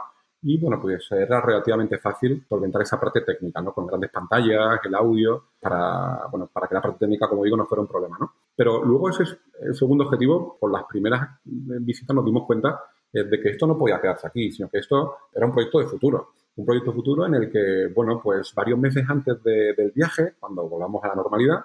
y 0.45 0.57
bueno, 0.57 0.79
pues 0.81 1.09
era 1.11 1.39
relativamente 1.39 1.97
fácil 1.99 2.45
solventar 2.49 2.81
esa 2.81 2.99
parte 2.99 3.21
técnica, 3.21 3.61
¿no? 3.61 3.73
Con 3.73 3.87
grandes 3.87 4.11
pantallas, 4.11 4.79
el 4.83 4.93
audio, 4.93 5.45
para, 5.61 6.27
bueno, 6.29 6.49
para 6.51 6.67
que 6.67 6.75
la 6.75 6.81
parte 6.81 6.99
técnica, 6.99 7.29
como 7.29 7.45
digo, 7.45 7.55
no 7.55 7.65
fuera 7.65 7.81
un 7.81 7.87
problema, 7.87 8.17
¿no? 8.19 8.33
Pero 8.53 8.83
luego 8.83 9.09
ese 9.09 9.23
es 9.23 9.37
el 9.61 9.73
segundo 9.73 10.03
objetivo, 10.03 10.57
por 10.59 10.69
las 10.69 10.83
primeras 10.83 11.29
visitas 11.45 12.13
nos 12.13 12.25
dimos 12.25 12.45
cuenta 12.45 12.83
eh, 13.13 13.23
de 13.23 13.39
que 13.39 13.51
esto 13.51 13.65
no 13.65 13.77
podía 13.77 14.01
quedarse 14.01 14.27
aquí, 14.27 14.51
sino 14.51 14.67
que 14.67 14.79
esto 14.79 15.15
era 15.33 15.45
un 15.45 15.53
proyecto 15.53 15.79
de 15.79 15.85
futuro. 15.85 16.33
Un 16.57 16.65
proyecto 16.65 16.91
futuro 16.91 17.25
en 17.25 17.35
el 17.35 17.49
que, 17.49 17.87
bueno, 17.95 18.19
pues 18.21 18.53
varios 18.53 18.77
meses 18.77 19.05
antes 19.07 19.41
del 19.41 19.91
viaje, 19.95 20.33
cuando 20.39 20.67
volvamos 20.67 21.01
a 21.05 21.07
la 21.07 21.15
normalidad, 21.15 21.63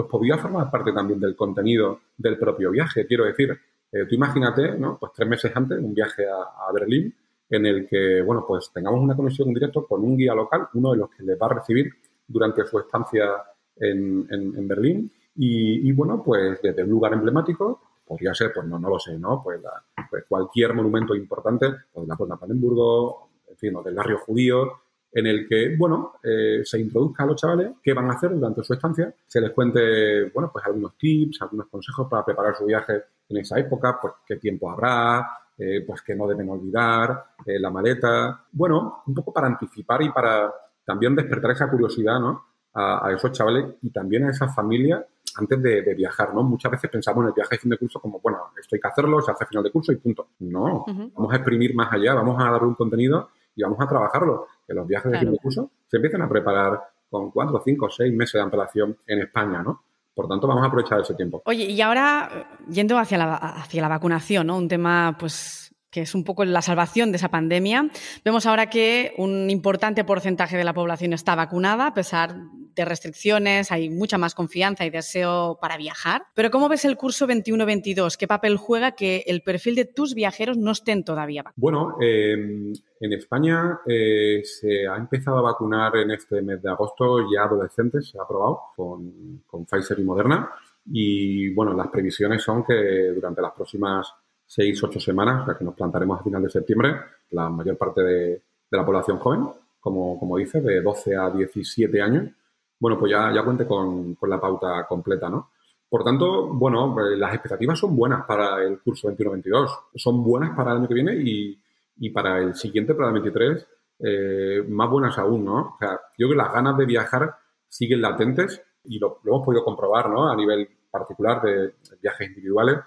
pues 0.00 0.08
podía 0.10 0.38
formar 0.38 0.70
parte 0.70 0.92
también 0.92 1.20
del 1.20 1.36
contenido 1.36 2.00
del 2.16 2.38
propio 2.38 2.70
viaje. 2.70 3.06
Quiero 3.06 3.24
decir, 3.24 3.50
eh, 3.92 4.06
tú 4.08 4.14
imagínate, 4.14 4.78
¿no? 4.78 4.96
Pues 4.98 5.12
tres 5.14 5.28
meses 5.28 5.52
antes, 5.54 5.78
un 5.78 5.92
viaje 5.92 6.24
a, 6.26 6.72
Berlín, 6.72 7.14
en 7.50 7.66
el 7.66 7.86
que, 7.86 8.22
bueno, 8.22 8.44
pues 8.46 8.70
tengamos 8.72 9.00
una 9.00 9.14
conexión 9.14 9.48
en 9.48 9.54
directo 9.54 9.86
con 9.86 10.02
un 10.02 10.16
guía 10.16 10.34
local, 10.34 10.68
uno 10.72 10.92
de 10.92 10.98
los 10.98 11.10
que 11.10 11.22
les 11.22 11.38
va 11.38 11.46
a 11.46 11.54
recibir 11.54 11.92
durante 12.26 12.64
su 12.64 12.78
estancia 12.78 13.28
en, 13.76 14.68
Berlín. 14.68 15.12
Y, 15.36 15.92
bueno, 15.92 16.22
pues 16.24 16.62
desde 16.62 16.82
un 16.84 16.90
lugar 16.90 17.12
emblemático, 17.12 17.80
podría 18.06 18.32
ser, 18.32 18.52
pues 18.54 18.66
no, 18.66 18.78
no 18.78 18.88
lo 18.88 18.98
sé, 18.98 19.18
¿no? 19.18 19.42
Pues, 19.42 19.60
pues 20.08 20.24
cualquier 20.26 20.72
monumento 20.72 21.14
importante, 21.14 21.66
pues 21.92 22.08
la 22.08 22.16
Puerta 22.16 22.36
de 22.36 22.38
Brandenburgo, 22.38 23.28
en 23.50 23.56
fin, 23.56 23.76
o 23.76 23.82
del 23.82 23.94
barrio 23.94 24.18
judío, 24.18 24.80
en 25.12 25.26
el 25.26 25.48
que, 25.48 25.76
bueno, 25.76 26.14
eh, 26.22 26.60
se 26.64 26.78
introduzca 26.78 27.24
a 27.24 27.26
los 27.26 27.40
chavales 27.40 27.72
qué 27.82 27.92
van 27.92 28.10
a 28.10 28.14
hacer 28.14 28.30
durante 28.30 28.62
su 28.62 28.72
estancia, 28.74 29.12
se 29.26 29.40
les 29.40 29.50
cuente, 29.50 30.30
bueno, 30.30 30.50
pues 30.52 30.64
algunos 30.64 30.96
tips, 30.96 31.42
algunos 31.42 31.66
consejos 31.68 32.06
para 32.08 32.24
preparar 32.24 32.54
su 32.56 32.64
viaje 32.64 33.02
en 33.28 33.36
esa 33.38 33.58
época, 33.58 33.98
pues 34.00 34.14
qué 34.26 34.36
tiempo 34.36 34.70
habrá, 34.70 35.26
eh, 35.58 35.84
pues 35.86 36.02
que 36.02 36.14
no 36.14 36.26
deben 36.26 36.48
olvidar, 36.48 37.34
eh, 37.44 37.58
la 37.58 37.70
maleta, 37.70 38.44
bueno, 38.52 39.02
un 39.06 39.14
poco 39.14 39.32
para 39.32 39.48
anticipar 39.48 40.02
y 40.02 40.10
para 40.10 40.52
también 40.84 41.14
despertar 41.14 41.50
esa 41.50 41.68
curiosidad, 41.68 42.18
¿no? 42.20 42.46
A, 42.72 43.10
esos 43.12 43.32
chavales 43.32 43.66
y 43.82 43.90
también 43.90 44.24
a 44.24 44.30
esas 44.30 44.54
familias 44.54 45.04
antes 45.36 45.60
de, 45.60 45.94
viajar, 45.94 46.32
¿no? 46.32 46.44
Muchas 46.44 46.70
veces 46.70 46.88
pensamos 46.88 47.22
en 47.22 47.28
el 47.28 47.34
viaje 47.34 47.56
de 47.56 47.58
fin 47.58 47.70
de 47.70 47.78
curso 47.78 48.00
como, 48.00 48.20
bueno, 48.20 48.38
esto 48.60 48.76
hay 48.76 48.80
que 48.80 48.88
hacerlo, 48.88 49.20
se 49.20 49.32
hace 49.32 49.44
final 49.46 49.64
de 49.64 49.72
curso 49.72 49.90
y 49.92 49.96
punto. 49.96 50.28
No, 50.38 50.84
vamos 50.86 51.32
a 51.32 51.36
exprimir 51.36 51.74
más 51.74 51.92
allá, 51.92 52.14
vamos 52.14 52.40
a 52.40 52.50
dar 52.50 52.62
un 52.62 52.74
contenido 52.74 53.30
y 53.56 53.62
vamos 53.62 53.78
a 53.80 53.88
trabajarlo 53.88 54.46
que 54.70 54.74
los 54.74 54.86
viajes 54.86 55.10
de 55.10 55.18
fin 55.18 55.32
de 55.32 55.38
curso 55.38 55.68
se 55.88 55.96
empiezan 55.96 56.22
a 56.22 56.28
preparar 56.28 56.80
con 57.10 57.32
cuatro, 57.32 57.60
cinco, 57.64 57.90
seis 57.90 58.14
meses 58.14 58.34
de 58.34 58.42
antelación 58.42 58.96
en 59.04 59.18
España, 59.18 59.64
¿no? 59.64 59.82
Por 60.14 60.28
tanto, 60.28 60.46
vamos 60.46 60.62
a 60.62 60.68
aprovechar 60.68 61.00
ese 61.00 61.14
tiempo. 61.14 61.42
Oye, 61.46 61.64
y 61.64 61.80
ahora, 61.80 62.56
yendo 62.68 62.96
hacia 62.96 63.18
la, 63.18 63.34
hacia 63.34 63.82
la 63.82 63.88
vacunación, 63.88 64.46
¿no? 64.46 64.56
Un 64.56 64.68
tema, 64.68 65.16
pues, 65.18 65.69
que 65.90 66.02
es 66.02 66.14
un 66.14 66.24
poco 66.24 66.44
la 66.44 66.62
salvación 66.62 67.12
de 67.12 67.16
esa 67.16 67.30
pandemia. 67.30 67.90
Vemos 68.24 68.46
ahora 68.46 68.70
que 68.70 69.12
un 69.18 69.50
importante 69.50 70.04
porcentaje 70.04 70.56
de 70.56 70.64
la 70.64 70.72
población 70.72 71.12
está 71.12 71.34
vacunada, 71.34 71.88
a 71.88 71.94
pesar 71.94 72.34
de 72.74 72.84
restricciones, 72.84 73.72
hay 73.72 73.90
mucha 73.90 74.16
más 74.16 74.34
confianza 74.34 74.84
y 74.84 74.90
deseo 74.90 75.58
para 75.60 75.76
viajar. 75.76 76.22
Pero 76.34 76.50
¿cómo 76.50 76.68
ves 76.68 76.84
el 76.84 76.96
curso 76.96 77.26
21-22? 77.26 78.16
¿Qué 78.16 78.28
papel 78.28 78.56
juega 78.56 78.92
que 78.92 79.24
el 79.26 79.42
perfil 79.42 79.74
de 79.74 79.84
tus 79.84 80.14
viajeros 80.14 80.56
no 80.56 80.70
estén 80.70 81.04
todavía 81.04 81.42
vacunados? 81.42 81.60
Bueno, 81.60 81.96
em, 82.00 82.72
en 83.00 83.12
España 83.12 83.80
eh, 83.86 84.42
se 84.44 84.86
ha 84.86 84.96
empezado 84.96 85.38
a 85.38 85.42
vacunar 85.42 85.96
en 85.96 86.12
este 86.12 86.42
mes 86.42 86.62
de 86.62 86.70
agosto 86.70 87.18
ya 87.32 87.42
adolescentes, 87.42 88.08
se 88.08 88.18
ha 88.18 88.22
aprobado 88.22 88.60
con, 88.76 89.42
con 89.46 89.66
Pfizer 89.66 89.98
y 89.98 90.04
Moderna. 90.04 90.50
Y 90.86 91.52
bueno, 91.52 91.74
las 91.74 91.88
previsiones 91.88 92.42
son 92.42 92.64
que 92.64 93.12
durante 93.14 93.42
las 93.42 93.52
próximas 93.52 94.14
seis, 94.50 94.82
ocho 94.82 94.98
semanas, 94.98 95.46
la 95.46 95.56
que 95.56 95.64
nos 95.64 95.76
plantaremos 95.76 96.18
a 96.18 96.24
final 96.24 96.42
de 96.42 96.50
septiembre, 96.50 96.96
la 97.30 97.48
mayor 97.48 97.76
parte 97.76 98.02
de, 98.02 98.42
la 98.72 98.84
población 98.84 99.18
joven, 99.18 99.48
como, 99.78 100.18
como 100.18 100.36
dice, 100.38 100.60
de 100.60 100.82
12 100.82 101.16
a 101.16 101.30
17 101.30 102.02
años, 102.02 102.32
bueno, 102.80 102.98
pues 102.98 103.12
ya, 103.12 103.32
ya 103.32 103.44
cuente 103.44 103.64
con, 103.64 104.16
la 104.22 104.40
pauta 104.40 104.86
completa, 104.88 105.30
¿no? 105.30 105.50
Por 105.88 106.02
tanto, 106.02 106.48
bueno, 106.48 106.92
pues 106.92 107.16
las 107.16 107.32
expectativas 107.32 107.78
son 107.78 107.94
buenas 107.94 108.24
para 108.26 108.60
el 108.64 108.80
curso 108.80 109.08
21-22, 109.08 109.68
son 109.94 110.24
buenas 110.24 110.56
para 110.56 110.72
el 110.72 110.78
año 110.78 110.88
que 110.88 110.94
viene 110.94 111.14
y, 111.14 112.10
para 112.10 112.38
el 112.38 112.56
siguiente, 112.56 112.94
para 112.94 113.08
el 113.08 113.14
23, 113.14 113.68
eh, 114.00 114.64
más 114.68 114.90
buenas 114.90 115.16
aún, 115.18 115.44
¿no? 115.44 115.74
O 115.74 115.76
sea, 115.78 115.92
yo 116.18 116.26
creo 116.26 116.30
que 116.30 116.36
las 116.36 116.52
ganas 116.52 116.76
de 116.76 116.86
viajar 116.86 117.36
siguen 117.68 118.02
latentes 118.02 118.60
y 118.84 118.98
lo, 118.98 119.20
lo 119.22 119.32
hemos 119.32 119.44
podido 119.44 119.62
comprobar, 119.62 120.10
¿no? 120.10 120.28
A 120.28 120.34
nivel 120.34 120.68
particular 120.90 121.40
de 121.40 121.74
viajes 122.02 122.28
individuales 122.28 122.78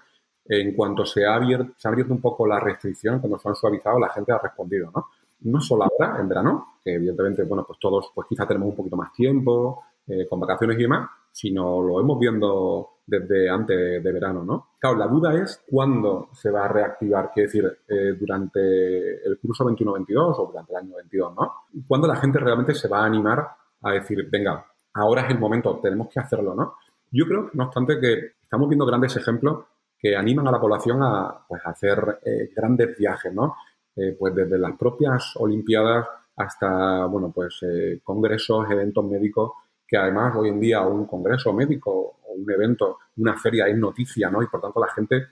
en 0.46 0.74
cuanto 0.74 1.04
se 1.06 1.24
ha, 1.24 1.34
abierto, 1.34 1.72
se 1.76 1.88
ha 1.88 1.90
abierto 1.90 2.12
un 2.12 2.20
poco 2.20 2.46
la 2.46 2.60
restricción, 2.60 3.20
cuando 3.20 3.38
se 3.38 3.48
han 3.48 3.54
suavizado, 3.54 3.98
la 3.98 4.10
gente 4.10 4.32
ha 4.32 4.38
respondido, 4.38 4.90
¿no? 4.94 5.06
No 5.40 5.60
solo 5.60 5.84
ahora, 5.84 6.20
en 6.20 6.28
verano, 6.28 6.78
que 6.82 6.94
evidentemente, 6.94 7.44
bueno, 7.44 7.64
pues 7.66 7.78
todos, 7.78 8.10
pues 8.14 8.26
quizá 8.28 8.46
tenemos 8.46 8.68
un 8.68 8.76
poquito 8.76 8.96
más 8.96 9.12
tiempo, 9.12 9.82
eh, 10.06 10.26
con 10.28 10.40
vacaciones 10.40 10.78
y 10.78 10.82
demás, 10.82 11.08
sino 11.32 11.82
lo 11.82 12.00
hemos 12.00 12.18
viendo 12.18 12.90
desde 13.06 13.50
antes 13.50 14.02
de 14.02 14.12
verano, 14.12 14.44
¿no? 14.44 14.68
Claro, 14.78 14.96
la 14.96 15.06
duda 15.06 15.34
es 15.34 15.62
cuándo 15.66 16.28
se 16.32 16.50
va 16.50 16.64
a 16.64 16.68
reactivar, 16.68 17.30
quiere 17.32 17.46
decir, 17.46 17.78
eh, 17.88 18.12
durante 18.18 19.26
el 19.26 19.38
curso 19.38 19.64
21-22 19.64 20.34
o 20.38 20.46
durante 20.46 20.72
el 20.72 20.78
año 20.78 20.96
22, 20.96 21.34
¿no? 21.34 21.52
Cuándo 21.86 22.06
la 22.06 22.16
gente 22.16 22.38
realmente 22.38 22.74
se 22.74 22.88
va 22.88 23.00
a 23.00 23.06
animar 23.06 23.48
a 23.82 23.92
decir, 23.92 24.28
venga, 24.30 24.64
ahora 24.94 25.22
es 25.22 25.30
el 25.30 25.38
momento, 25.38 25.78
tenemos 25.82 26.08
que 26.08 26.20
hacerlo, 26.20 26.54
¿no? 26.54 26.74
Yo 27.10 27.26
creo, 27.26 27.50
no 27.54 27.64
obstante, 27.64 27.98
que 28.00 28.32
estamos 28.42 28.68
viendo 28.68 28.86
grandes 28.86 29.16
ejemplos 29.16 29.64
que 30.04 30.14
animan 30.14 30.46
a 30.48 30.50
la 30.50 30.60
población 30.60 31.02
a, 31.02 31.46
pues, 31.48 31.62
hacer 31.64 32.20
eh, 32.22 32.50
grandes 32.54 32.94
viajes, 32.98 33.32
¿no? 33.32 33.56
Eh, 33.96 34.14
pues 34.18 34.34
desde 34.34 34.58
las 34.58 34.76
propias 34.76 35.32
Olimpiadas 35.36 36.06
hasta, 36.36 37.06
bueno, 37.06 37.32
pues 37.34 37.58
eh, 37.62 38.00
congresos, 38.04 38.70
eventos 38.70 39.02
médicos, 39.02 39.52
que 39.88 39.96
además 39.96 40.36
hoy 40.36 40.50
en 40.50 40.60
día 40.60 40.82
un 40.82 41.06
congreso 41.06 41.54
médico 41.54 41.90
o 42.22 42.34
un 42.34 42.50
evento, 42.50 42.98
una 43.16 43.34
feria 43.38 43.66
es 43.66 43.78
noticia, 43.78 44.28
¿no? 44.28 44.42
Y 44.42 44.46
por 44.46 44.60
tanto 44.60 44.78
la 44.78 44.92
gente 44.92 45.22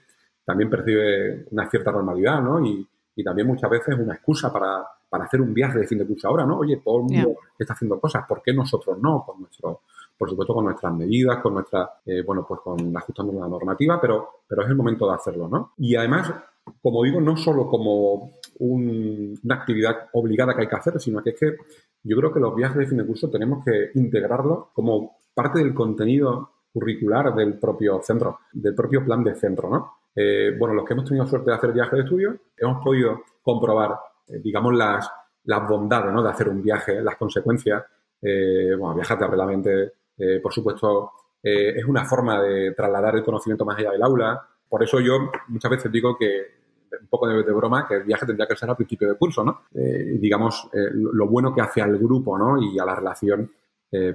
también 0.43 0.71
percibe 0.71 1.45
una 1.51 1.69
cierta 1.69 1.91
normalidad, 1.91 2.41
¿no? 2.41 2.65
Y, 2.65 2.89
y 3.15 3.23
también 3.23 3.47
muchas 3.47 3.69
veces 3.69 3.95
una 3.99 4.15
excusa 4.15 4.51
para, 4.51 4.83
para, 5.07 5.25
hacer 5.25 5.39
un 5.39 5.53
viaje 5.53 5.77
de 5.77 5.85
fin 5.85 5.99
de 5.99 6.07
curso 6.07 6.29
ahora, 6.29 6.47
¿no? 6.47 6.57
Oye, 6.57 6.81
todo 6.83 6.97
el 6.97 7.03
mundo 7.03 7.35
está 7.59 7.73
haciendo 7.73 7.99
cosas, 7.99 8.25
¿por 8.27 8.41
qué 8.41 8.51
nosotros 8.51 8.97
no? 8.99 9.23
Con 9.23 9.41
nuestro 9.41 9.81
por 10.23 10.29
supuesto 10.29 10.53
con 10.53 10.63
nuestras 10.63 10.93
medidas, 10.93 11.39
con 11.39 11.53
nuestra, 11.53 11.99
eh, 12.05 12.21
bueno, 12.25 12.45
pues 12.47 12.61
con 12.61 12.95
ajustando 12.95 13.33
la 13.33 13.45
normativa, 13.45 13.99
pero, 13.99 14.43
pero 14.47 14.61
es 14.63 14.69
el 14.69 14.75
momento 14.77 15.05
de 15.05 15.15
hacerlo, 15.15 15.49
¿no? 15.49 15.73
Y 15.79 15.97
además, 15.97 16.33
como 16.81 17.03
digo, 17.03 17.19
no 17.19 17.35
solo 17.35 17.67
como 17.67 18.35
una 18.59 19.55
actividad 19.55 20.07
obligada 20.13 20.55
que 20.55 20.61
hay 20.61 20.67
que 20.69 20.75
hacer, 20.77 21.01
sino 21.01 21.21
que 21.21 21.31
es 21.31 21.35
que 21.37 21.57
yo 22.03 22.15
creo 22.15 22.31
que 22.31 22.39
los 22.39 22.55
viajes 22.55 22.77
de 22.77 22.87
fin 22.87 22.99
de 22.99 23.05
curso 23.05 23.29
tenemos 23.29 23.65
que 23.65 23.89
integrarlos 23.95 24.67
como 24.71 25.17
parte 25.33 25.59
del 25.59 25.73
contenido 25.73 26.51
curricular 26.71 27.35
del 27.35 27.59
propio 27.59 27.99
centro, 28.01 28.39
del 28.53 28.73
propio 28.75 29.03
plan 29.03 29.25
de 29.25 29.35
centro, 29.35 29.69
¿no? 29.69 29.91
Eh, 30.15 30.55
bueno, 30.57 30.73
los 30.73 30.85
que 30.85 30.93
hemos 30.93 31.03
tenido 31.03 31.25
suerte 31.25 31.51
de 31.51 31.57
hacer 31.57 31.73
viajes 31.73 31.97
de 31.97 32.03
estudio, 32.05 32.37
hemos 32.55 32.81
podido 32.81 33.23
comprobar, 33.41 33.99
eh, 34.29 34.39
digamos, 34.41 34.73
las, 34.73 35.11
las 35.43 35.67
bondades 35.67 36.13
¿no? 36.13 36.23
de 36.23 36.29
hacer 36.29 36.47
un 36.47 36.61
viaje, 36.63 37.01
las 37.01 37.17
consecuencias. 37.17 37.83
bueno, 38.21 38.95
viajar 38.95 39.19
rápidamente 39.19 39.91
eh, 40.17 40.39
por 40.41 40.53
supuesto, 40.53 41.11
eh, 41.41 41.73
es 41.77 41.85
una 41.85 42.05
forma 42.05 42.41
de 42.41 42.71
trasladar 42.71 43.15
el 43.15 43.23
conocimiento 43.23 43.65
más 43.65 43.77
allá 43.77 43.91
del 43.91 44.03
aula. 44.03 44.41
Por 44.69 44.83
eso 44.83 44.99
yo 44.99 45.29
muchas 45.49 45.71
veces 45.71 45.91
digo 45.91 46.17
que 46.17 46.63
un 46.99 47.07
poco 47.07 47.27
de, 47.27 47.51
broma 47.51 47.87
que 47.87 47.95
el 47.95 48.03
viaje 48.03 48.25
tendría 48.25 48.47
que 48.47 48.55
ser 48.55 48.69
al 48.69 48.75
principio 48.75 49.09
de 49.09 49.17
curso, 49.17 49.43
¿no? 49.43 49.63
Eh, 49.73 50.17
digamos, 50.19 50.69
eh, 50.73 50.89
lo 50.91 51.27
bueno 51.27 51.53
que 51.53 51.61
hace 51.61 51.81
al 51.81 51.97
grupo, 51.97 52.37
¿no? 52.37 52.61
Y 52.61 52.79
a 52.79 52.85
la 52.85 52.95
relación 52.95 53.51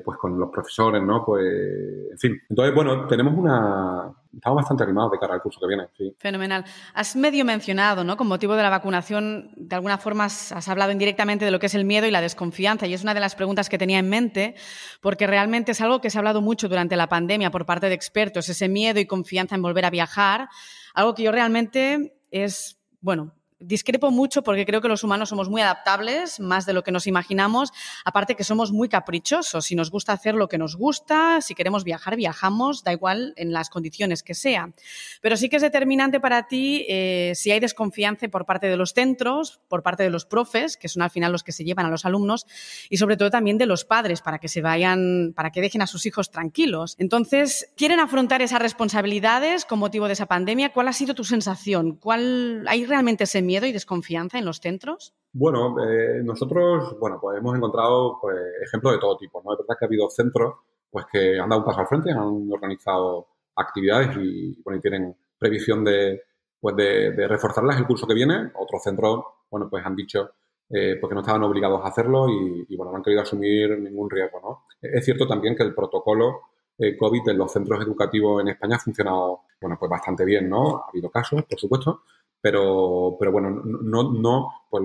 pues 0.04 0.18
con 0.18 0.36
los 0.36 0.50
profesores, 0.50 1.00
¿no? 1.00 1.24
Pues, 1.24 2.10
en 2.10 2.18
fin. 2.18 2.40
Entonces, 2.50 2.74
bueno, 2.74 3.06
tenemos 3.06 3.32
una... 3.32 4.12
Estamos 4.34 4.56
bastante 4.56 4.84
animados 4.84 5.12
de 5.12 5.18
cara 5.18 5.34
al 5.34 5.42
curso 5.42 5.58
que 5.60 5.66
viene. 5.66 5.88
Fenomenal. 6.18 6.64
Has 6.94 7.16
medio 7.16 7.44
mencionado, 7.44 8.04
¿no? 8.04 8.16
Con 8.16 8.28
motivo 8.28 8.56
de 8.56 8.62
la 8.62 8.70
vacunación, 8.70 9.50
de 9.56 9.74
alguna 9.74 9.98
forma 9.98 10.26
has 10.26 10.68
hablado 10.68 10.92
indirectamente 10.92 11.44
de 11.44 11.50
lo 11.50 11.58
que 11.58 11.66
es 11.66 11.74
el 11.74 11.84
miedo 11.84 12.06
y 12.06 12.10
la 12.10 12.20
desconfianza, 12.20 12.86
y 12.86 12.94
es 12.94 13.02
una 13.02 13.14
de 13.14 13.20
las 13.20 13.34
preguntas 13.34 13.68
que 13.68 13.78
tenía 13.78 13.98
en 13.98 14.08
mente, 14.08 14.54
porque 15.00 15.26
realmente 15.26 15.72
es 15.72 15.80
algo 15.80 16.00
que 16.00 16.10
se 16.10 16.18
ha 16.18 16.20
hablado 16.20 16.42
mucho 16.42 16.68
durante 16.68 16.96
la 16.96 17.08
pandemia 17.08 17.50
por 17.50 17.64
parte 17.66 17.88
de 17.88 17.94
expertos, 17.94 18.48
ese 18.48 18.68
miedo 18.68 19.00
y 19.00 19.06
confianza 19.06 19.54
en 19.54 19.62
volver 19.62 19.84
a 19.84 19.90
viajar, 19.90 20.48
algo 20.94 21.14
que 21.14 21.22
yo 21.22 21.32
realmente 21.32 22.20
es, 22.30 22.78
bueno, 23.00 23.34
discrepo 23.60 24.10
mucho 24.10 24.42
porque 24.42 24.64
creo 24.64 24.80
que 24.80 24.88
los 24.88 25.04
humanos 25.04 25.28
somos 25.28 25.48
muy 25.48 25.60
adaptables, 25.62 26.40
más 26.40 26.66
de 26.66 26.72
lo 26.72 26.82
que 26.82 26.92
nos 26.92 27.06
imaginamos, 27.06 27.72
aparte 28.04 28.36
que 28.36 28.44
somos 28.44 28.72
muy 28.72 28.88
caprichosos, 28.88 29.64
si 29.64 29.74
nos 29.74 29.90
gusta 29.90 30.12
hacer 30.12 30.34
lo 30.34 30.48
que 30.48 30.58
nos 30.58 30.76
gusta, 30.76 31.40
si 31.40 31.54
queremos 31.54 31.84
viajar, 31.84 32.16
viajamos, 32.16 32.84
da 32.84 32.92
igual 32.92 33.34
en 33.36 33.52
las 33.52 33.70
condiciones 33.70 34.22
que 34.22 34.34
sea. 34.34 34.72
Pero 35.20 35.36
sí 35.36 35.48
que 35.48 35.56
es 35.56 35.62
determinante 35.62 36.20
para 36.20 36.46
ti 36.46 36.86
eh, 36.88 37.32
si 37.34 37.50
hay 37.50 37.60
desconfianza 37.60 38.28
por 38.28 38.46
parte 38.46 38.66
de 38.66 38.76
los 38.76 38.92
centros, 38.92 39.60
por 39.68 39.82
parte 39.82 40.02
de 40.02 40.10
los 40.10 40.24
profes, 40.24 40.76
que 40.76 40.88
son 40.88 41.02
al 41.02 41.10
final 41.10 41.32
los 41.32 41.42
que 41.42 41.52
se 41.52 41.64
llevan 41.64 41.86
a 41.86 41.90
los 41.90 42.04
alumnos, 42.04 42.46
y 42.88 42.96
sobre 42.96 43.16
todo 43.16 43.30
también 43.30 43.58
de 43.58 43.66
los 43.66 43.84
padres, 43.84 44.22
para 44.22 44.38
que 44.38 44.48
se 44.48 44.60
vayan, 44.60 45.32
para 45.34 45.50
que 45.50 45.60
dejen 45.60 45.82
a 45.82 45.86
sus 45.86 46.06
hijos 46.06 46.30
tranquilos. 46.30 46.94
Entonces, 46.98 47.72
¿quieren 47.76 48.00
afrontar 48.00 48.42
esas 48.42 48.60
responsabilidades 48.60 49.64
con 49.64 49.78
motivo 49.78 50.06
de 50.06 50.14
esa 50.14 50.26
pandemia? 50.26 50.72
¿Cuál 50.72 50.88
ha 50.88 50.92
sido 50.92 51.14
tu 51.14 51.24
sensación? 51.24 51.96
¿Cuál, 51.96 52.64
¿Hay 52.68 52.86
realmente 52.86 53.24
ese 53.24 53.42
miedo 53.48 53.66
y 53.66 53.72
desconfianza 53.72 54.38
en 54.38 54.44
los 54.44 54.60
centros? 54.60 55.14
Bueno, 55.32 55.74
eh, 55.82 56.20
nosotros, 56.22 56.96
bueno, 57.00 57.18
pues 57.20 57.38
hemos 57.38 57.56
encontrado 57.56 58.18
pues, 58.20 58.36
ejemplos 58.62 58.92
de 58.92 59.00
todo 59.00 59.16
tipo, 59.16 59.42
¿no? 59.44 59.52
Es 59.52 59.58
verdad 59.58 59.76
que 59.78 59.84
ha 59.84 59.88
habido 59.88 60.08
centros 60.10 60.54
pues 60.90 61.06
que 61.12 61.38
han 61.38 61.48
dado 61.48 61.60
un 61.60 61.66
paso 61.66 61.80
al 61.80 61.86
frente, 61.86 62.10
han 62.10 62.50
organizado 62.50 63.28
actividades 63.56 64.16
y, 64.16 64.60
bueno, 64.62 64.80
tienen 64.80 65.16
previsión 65.38 65.84
de, 65.84 66.22
pues 66.60 66.76
de, 66.76 67.26
reforzarlas 67.28 67.78
el 67.78 67.86
curso 67.86 68.06
que 68.06 68.14
viene. 68.14 68.50
Otros 68.54 68.82
centros, 68.82 69.24
bueno, 69.50 69.68
pues 69.68 69.84
han 69.84 69.96
dicho 69.96 70.30
eh, 70.70 70.96
porque 71.00 71.14
no 71.14 71.20
estaban 71.20 71.42
obligados 71.42 71.84
a 71.84 71.88
hacerlo 71.88 72.26
y, 72.28 72.76
bueno, 72.76 72.92
no 72.92 72.98
han 72.98 73.02
querido 73.02 73.22
asumir 73.22 73.78
ningún 73.78 74.08
riesgo, 74.08 74.40
¿no? 74.40 74.64
Es 74.80 75.04
cierto 75.04 75.26
también 75.26 75.56
que 75.56 75.62
el 75.62 75.74
protocolo 75.74 76.40
eh, 76.78 76.96
COVID 76.96 77.28
en 77.28 77.38
los 77.38 77.52
centros 77.52 77.82
educativos 77.82 78.40
en 78.40 78.48
España 78.48 78.76
ha 78.76 78.80
funcionado, 78.80 79.40
bueno, 79.60 79.76
pues 79.78 79.90
bastante 79.90 80.24
bien, 80.24 80.48
¿no? 80.48 80.78
Ha 80.78 80.88
habido 80.90 81.10
casos, 81.10 81.42
por 81.44 81.58
supuesto, 81.58 82.02
pero, 82.40 83.16
pero 83.18 83.32
bueno, 83.32 83.50
no, 83.64 84.12
no 84.12 84.48
pues, 84.70 84.84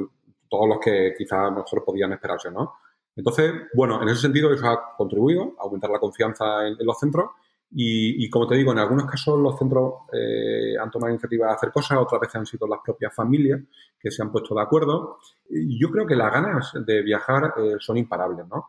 todos 0.49 0.67
los 0.67 0.79
que 0.79 1.13
quizás 1.17 1.51
mejor 1.51 1.83
podían 1.83 2.13
esperarse, 2.13 2.51
¿no? 2.51 2.75
Entonces, 3.15 3.51
bueno, 3.73 4.01
en 4.01 4.09
ese 4.09 4.21
sentido 4.21 4.51
eso 4.53 4.67
ha 4.67 4.95
contribuido 4.95 5.55
a 5.59 5.63
aumentar 5.63 5.89
la 5.89 5.99
confianza 5.99 6.67
en, 6.67 6.77
los 6.79 6.99
centros 6.99 7.31
y, 7.75 8.29
como 8.29 8.47
te 8.47 8.55
digo, 8.55 8.71
en 8.71 8.79
algunos 8.79 9.05
casos 9.07 9.39
los 9.39 9.57
centros 9.57 9.93
eh, 10.11 10.75
han 10.79 10.91
tomado 10.91 11.11
iniciativa 11.11 11.47
de 11.47 11.53
hacer 11.53 11.71
cosas, 11.71 11.97
otras 11.97 12.21
veces 12.21 12.35
han 12.35 12.45
sido 12.45 12.67
las 12.67 12.79
propias 12.83 13.15
familias 13.15 13.61
que 13.99 14.11
se 14.11 14.21
han 14.21 14.31
puesto 14.31 14.53
de 14.53 14.61
acuerdo. 14.61 15.17
Y 15.49 15.79
yo 15.79 15.89
creo 15.89 16.05
que 16.05 16.15
las 16.15 16.31
ganas 16.31 16.71
de 16.85 17.01
viajar 17.01 17.53
eh, 17.57 17.75
son 17.79 17.97
imparables, 17.97 18.47
¿no? 18.47 18.67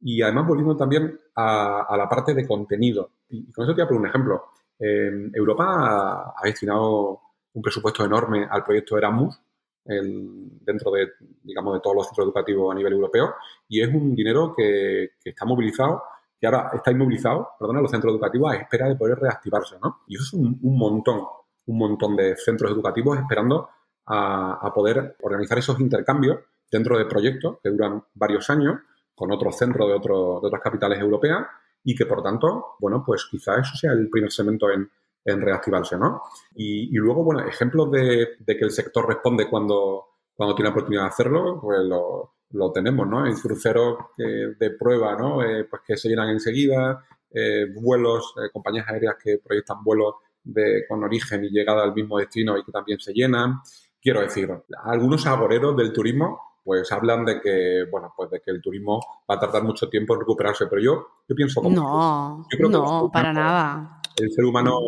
Y 0.00 0.22
además, 0.22 0.46
volviendo 0.46 0.76
también 0.76 1.20
a, 1.34 1.94
la 1.96 2.08
parte 2.08 2.32
de 2.32 2.46
contenido. 2.46 3.10
Y, 3.28 3.50
con 3.52 3.64
eso 3.64 3.74
te 3.74 3.82
voy 3.82 3.84
a 3.84 3.88
poner 3.88 4.00
un 4.00 4.08
ejemplo. 4.08 4.44
Europa 4.78 6.34
ha 6.36 6.42
destinado 6.44 7.25
un 7.56 7.62
presupuesto 7.62 8.04
enorme 8.04 8.46
al 8.48 8.62
proyecto 8.62 8.98
Erasmus 8.98 9.40
dentro 9.84 10.90
de, 10.90 11.12
digamos, 11.42 11.74
de 11.74 11.80
todos 11.80 11.96
los 11.96 12.06
centros 12.06 12.26
educativos 12.26 12.72
a 12.72 12.74
nivel 12.74 12.92
europeo 12.92 13.34
y 13.68 13.80
es 13.80 13.88
un 13.88 14.14
dinero 14.14 14.52
que, 14.56 15.12
está 15.24 15.44
movilizado, 15.44 16.02
que 16.38 16.46
ahora 16.46 16.70
está 16.74 16.90
inmovilizado, 16.90 17.50
perdón, 17.58 17.82
los 17.82 17.90
centros 17.90 18.12
educativos 18.12 18.52
a 18.52 18.56
espera 18.56 18.88
de 18.88 18.96
poder 18.96 19.18
reactivarse, 19.18 19.76
¿no? 19.82 20.02
Y 20.08 20.16
eso 20.16 20.24
es 20.24 20.32
un, 20.34 20.58
montón, 20.60 21.22
un 21.66 21.78
montón 21.78 22.16
de 22.16 22.36
centros 22.36 22.70
educativos 22.72 23.18
esperando 23.18 23.70
a, 24.06 24.70
poder 24.74 25.16
organizar 25.22 25.58
esos 25.58 25.80
intercambios 25.80 26.40
dentro 26.70 26.98
de 26.98 27.06
proyectos 27.06 27.58
que 27.62 27.70
duran 27.70 28.04
varios 28.14 28.50
años 28.50 28.80
con 29.14 29.32
otros 29.32 29.56
centros 29.56 29.88
de, 29.88 29.94
otras 29.94 30.62
capitales 30.62 31.00
europeas 31.00 31.46
y 31.82 31.94
que, 31.94 32.06
por 32.06 32.22
tanto, 32.22 32.76
bueno, 32.80 33.02
pues 33.06 33.26
quizá 33.30 33.60
eso 33.60 33.76
sea 33.76 33.92
el 33.92 34.10
primer 34.10 34.30
segmento 34.30 34.70
en 34.70 34.90
en 35.26 35.40
reactivarse, 35.40 35.98
¿no? 35.98 36.22
Y, 36.54 36.88
luego, 36.96 37.24
bueno, 37.24 37.46
ejemplos 37.46 37.90
de, 37.90 38.36
que 38.46 38.64
el 38.64 38.70
sector 38.70 39.06
responde 39.06 39.48
cuando, 39.50 40.06
cuando 40.34 40.54
tiene 40.54 40.70
la 40.70 40.72
oportunidad 40.72 41.02
de 41.02 41.08
hacerlo, 41.08 41.60
pues 41.60 41.80
lo, 41.82 42.72
tenemos, 42.72 43.06
¿no? 43.06 43.24
Hay 43.24 43.34
cruceros 43.34 43.98
de 44.16 44.70
prueba, 44.78 45.16
¿no? 45.16 45.42
Eh, 45.42 45.64
pues 45.64 45.82
que 45.86 45.96
se 45.96 46.08
llenan 46.08 46.30
enseguida, 46.30 47.04
eh, 47.30 47.66
vuelos, 47.74 48.34
eh, 48.38 48.48
compañías 48.52 48.88
aéreas 48.88 49.16
que 49.22 49.38
proyectan 49.44 49.82
vuelos 49.84 50.14
de, 50.42 50.84
con 50.88 51.02
origen 51.04 51.44
y 51.44 51.50
llegada 51.50 51.82
al 51.82 51.92
mismo 51.92 52.18
destino 52.18 52.56
y 52.56 52.64
que 52.64 52.72
también 52.72 52.98
se 53.00 53.12
llenan. 53.12 53.60
Quiero 54.00 54.20
decir, 54.20 54.48
algunos 54.84 55.26
agoreros 55.26 55.76
del 55.76 55.92
turismo 55.92 56.40
pues 56.66 56.90
hablan 56.90 57.24
de 57.24 57.40
que, 57.40 57.84
bueno, 57.92 58.12
pues 58.16 58.28
de 58.28 58.40
que 58.40 58.50
el 58.50 58.60
turismo 58.60 59.00
va 59.30 59.36
a 59.36 59.38
tardar 59.38 59.62
mucho 59.62 59.88
tiempo 59.88 60.14
en 60.14 60.20
recuperarse, 60.20 60.66
pero 60.66 60.82
yo, 60.82 61.06
yo 61.28 61.36
pienso 61.36 61.62
como... 61.62 61.76
No, 61.76 62.44
no, 62.68 63.10
para 63.12 63.32
nada. 63.32 64.00
El 64.16 64.32
ser 64.32 64.44
humano 64.44 64.80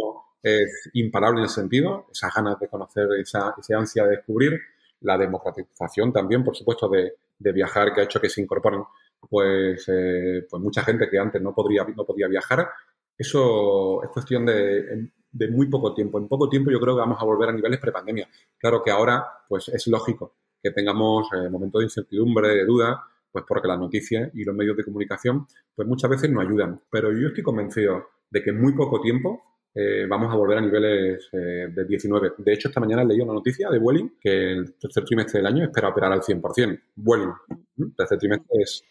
es 0.42 0.90
imparable 0.94 1.40
en 1.40 1.46
ese 1.46 1.56
sentido, 1.56 2.06
esas 2.10 2.32
ganas 2.34 2.58
de 2.58 2.68
conocer, 2.68 3.08
esa, 3.18 3.54
ansia 3.76 4.04
de 4.04 4.16
descubrir, 4.16 4.60
la 5.00 5.16
democratización 5.16 6.12
también, 6.12 6.44
por 6.44 6.56
supuesto, 6.56 6.88
de, 6.88 7.14
viajar 7.38 7.94
que 7.94 8.00
ha 8.00 8.04
hecho 8.04 8.20
que 8.20 8.28
se 8.28 8.42
incorporen 8.42 8.82
pues, 9.30 9.84
eh, 9.88 10.44
pues 10.50 10.62
mucha 10.62 10.82
gente 10.82 11.08
que 11.08 11.18
antes 11.18 11.40
no, 11.40 11.54
podría, 11.54 11.84
no 11.84 12.04
podía 12.04 12.26
viajar. 12.26 12.68
Eso 13.16 14.02
es 14.02 14.10
cuestión 14.10 14.44
de, 14.46 15.10
muy 15.50 15.68
poco 15.68 15.94
tiempo. 15.94 16.18
En 16.18 16.28
poco 16.28 16.48
tiempo 16.48 16.70
yo 16.70 16.80
creo 16.80 16.94
que 16.94 17.00
vamos 17.00 17.20
a 17.20 17.24
volver 17.24 17.48
a 17.48 17.52
niveles 17.52 17.78
prepandemia. 17.78 18.28
Claro 18.58 18.82
que 18.82 18.90
ahora 18.90 19.24
pues 19.48 19.68
es 19.68 19.86
lógico 19.86 20.34
que 20.60 20.72
tengamos 20.72 21.28
eh, 21.32 21.48
momentos 21.48 21.80
de 21.80 21.84
incertidumbre, 21.84 22.48
de 22.48 22.64
duda, 22.64 23.04
pues 23.30 23.44
porque 23.46 23.68
las 23.68 23.78
noticias 23.78 24.30
y 24.34 24.44
los 24.44 24.54
medios 24.54 24.76
de 24.76 24.84
comunicación 24.84 25.46
pues 25.74 25.86
muchas 25.86 26.10
veces 26.10 26.30
no 26.30 26.40
ayudan. 26.40 26.80
Pero 26.90 27.12
yo 27.12 27.28
estoy 27.28 27.44
convencido 27.44 28.08
de 28.30 28.42
que 28.42 28.50
en 28.50 28.60
muy 28.60 28.72
poco 28.74 29.00
tiempo 29.00 29.47
eh, 29.74 30.06
vamos 30.08 30.32
a 30.32 30.36
volver 30.36 30.58
a 30.58 30.60
niveles 30.60 31.28
eh, 31.32 31.68
de 31.70 31.84
19. 31.84 32.32
De 32.38 32.52
hecho, 32.52 32.68
esta 32.68 32.80
mañana 32.80 33.02
he 33.02 33.06
leído 33.06 33.24
una 33.24 33.34
noticia 33.34 33.68
de 33.70 33.78
Vueling 33.78 34.18
que 34.20 34.52
el 34.52 34.74
tercer 34.74 35.04
trimestre 35.04 35.38
del 35.38 35.46
año 35.46 35.64
espera 35.64 35.88
operar 35.88 36.12
al 36.12 36.22
100%. 36.22 36.80
Vueling. 36.96 37.32
El 37.78 37.94
tercer 37.94 38.18
trimestre 38.18 38.62
es 38.62 38.82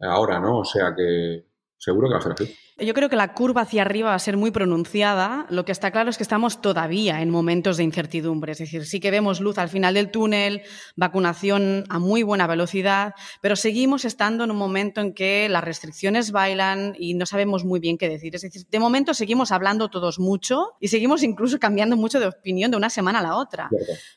ahora, 0.00 0.40
¿no? 0.40 0.60
O 0.60 0.64
sea 0.64 0.94
que 0.96 1.44
seguro 1.82 2.08
que 2.08 2.14
va 2.14 2.20
a 2.20 2.22
ser 2.22 2.32
así. 2.32 2.56
Yo 2.78 2.94
creo 2.94 3.08
que 3.08 3.16
la 3.16 3.34
curva 3.34 3.62
hacia 3.62 3.82
arriba 3.82 4.10
va 4.10 4.14
a 4.14 4.20
ser 4.20 4.36
muy 4.36 4.50
pronunciada. 4.50 5.46
Lo 5.50 5.64
que 5.64 5.72
está 5.72 5.90
claro 5.90 6.10
es 6.10 6.16
que 6.16 6.22
estamos 6.22 6.60
todavía 6.60 7.20
en 7.20 7.28
momentos 7.28 7.76
de 7.76 7.82
incertidumbre. 7.82 8.52
Es 8.52 8.58
decir, 8.58 8.86
sí 8.86 9.00
que 9.00 9.10
vemos 9.10 9.40
luz 9.40 9.58
al 9.58 9.68
final 9.68 9.94
del 9.94 10.10
túnel, 10.10 10.62
vacunación 10.96 11.84
a 11.88 11.98
muy 11.98 12.22
buena 12.22 12.46
velocidad, 12.46 13.14
pero 13.40 13.56
seguimos 13.56 14.04
estando 14.04 14.44
en 14.44 14.52
un 14.52 14.56
momento 14.56 15.00
en 15.00 15.12
que 15.12 15.48
las 15.48 15.62
restricciones 15.64 16.30
bailan 16.30 16.94
y 16.98 17.14
no 17.14 17.26
sabemos 17.26 17.64
muy 17.64 17.80
bien 17.80 17.98
qué 17.98 18.08
decir. 18.08 18.34
Es 18.36 18.42
decir, 18.42 18.64
de 18.68 18.78
momento 18.78 19.12
seguimos 19.12 19.50
hablando 19.50 19.90
todos 19.90 20.20
mucho 20.20 20.74
y 20.80 20.88
seguimos 20.88 21.24
incluso 21.24 21.58
cambiando 21.58 21.96
mucho 21.96 22.20
de 22.20 22.28
opinión 22.28 22.70
de 22.70 22.76
una 22.76 22.90
semana 22.90 23.18
a 23.18 23.22
la 23.22 23.36
otra. 23.36 23.68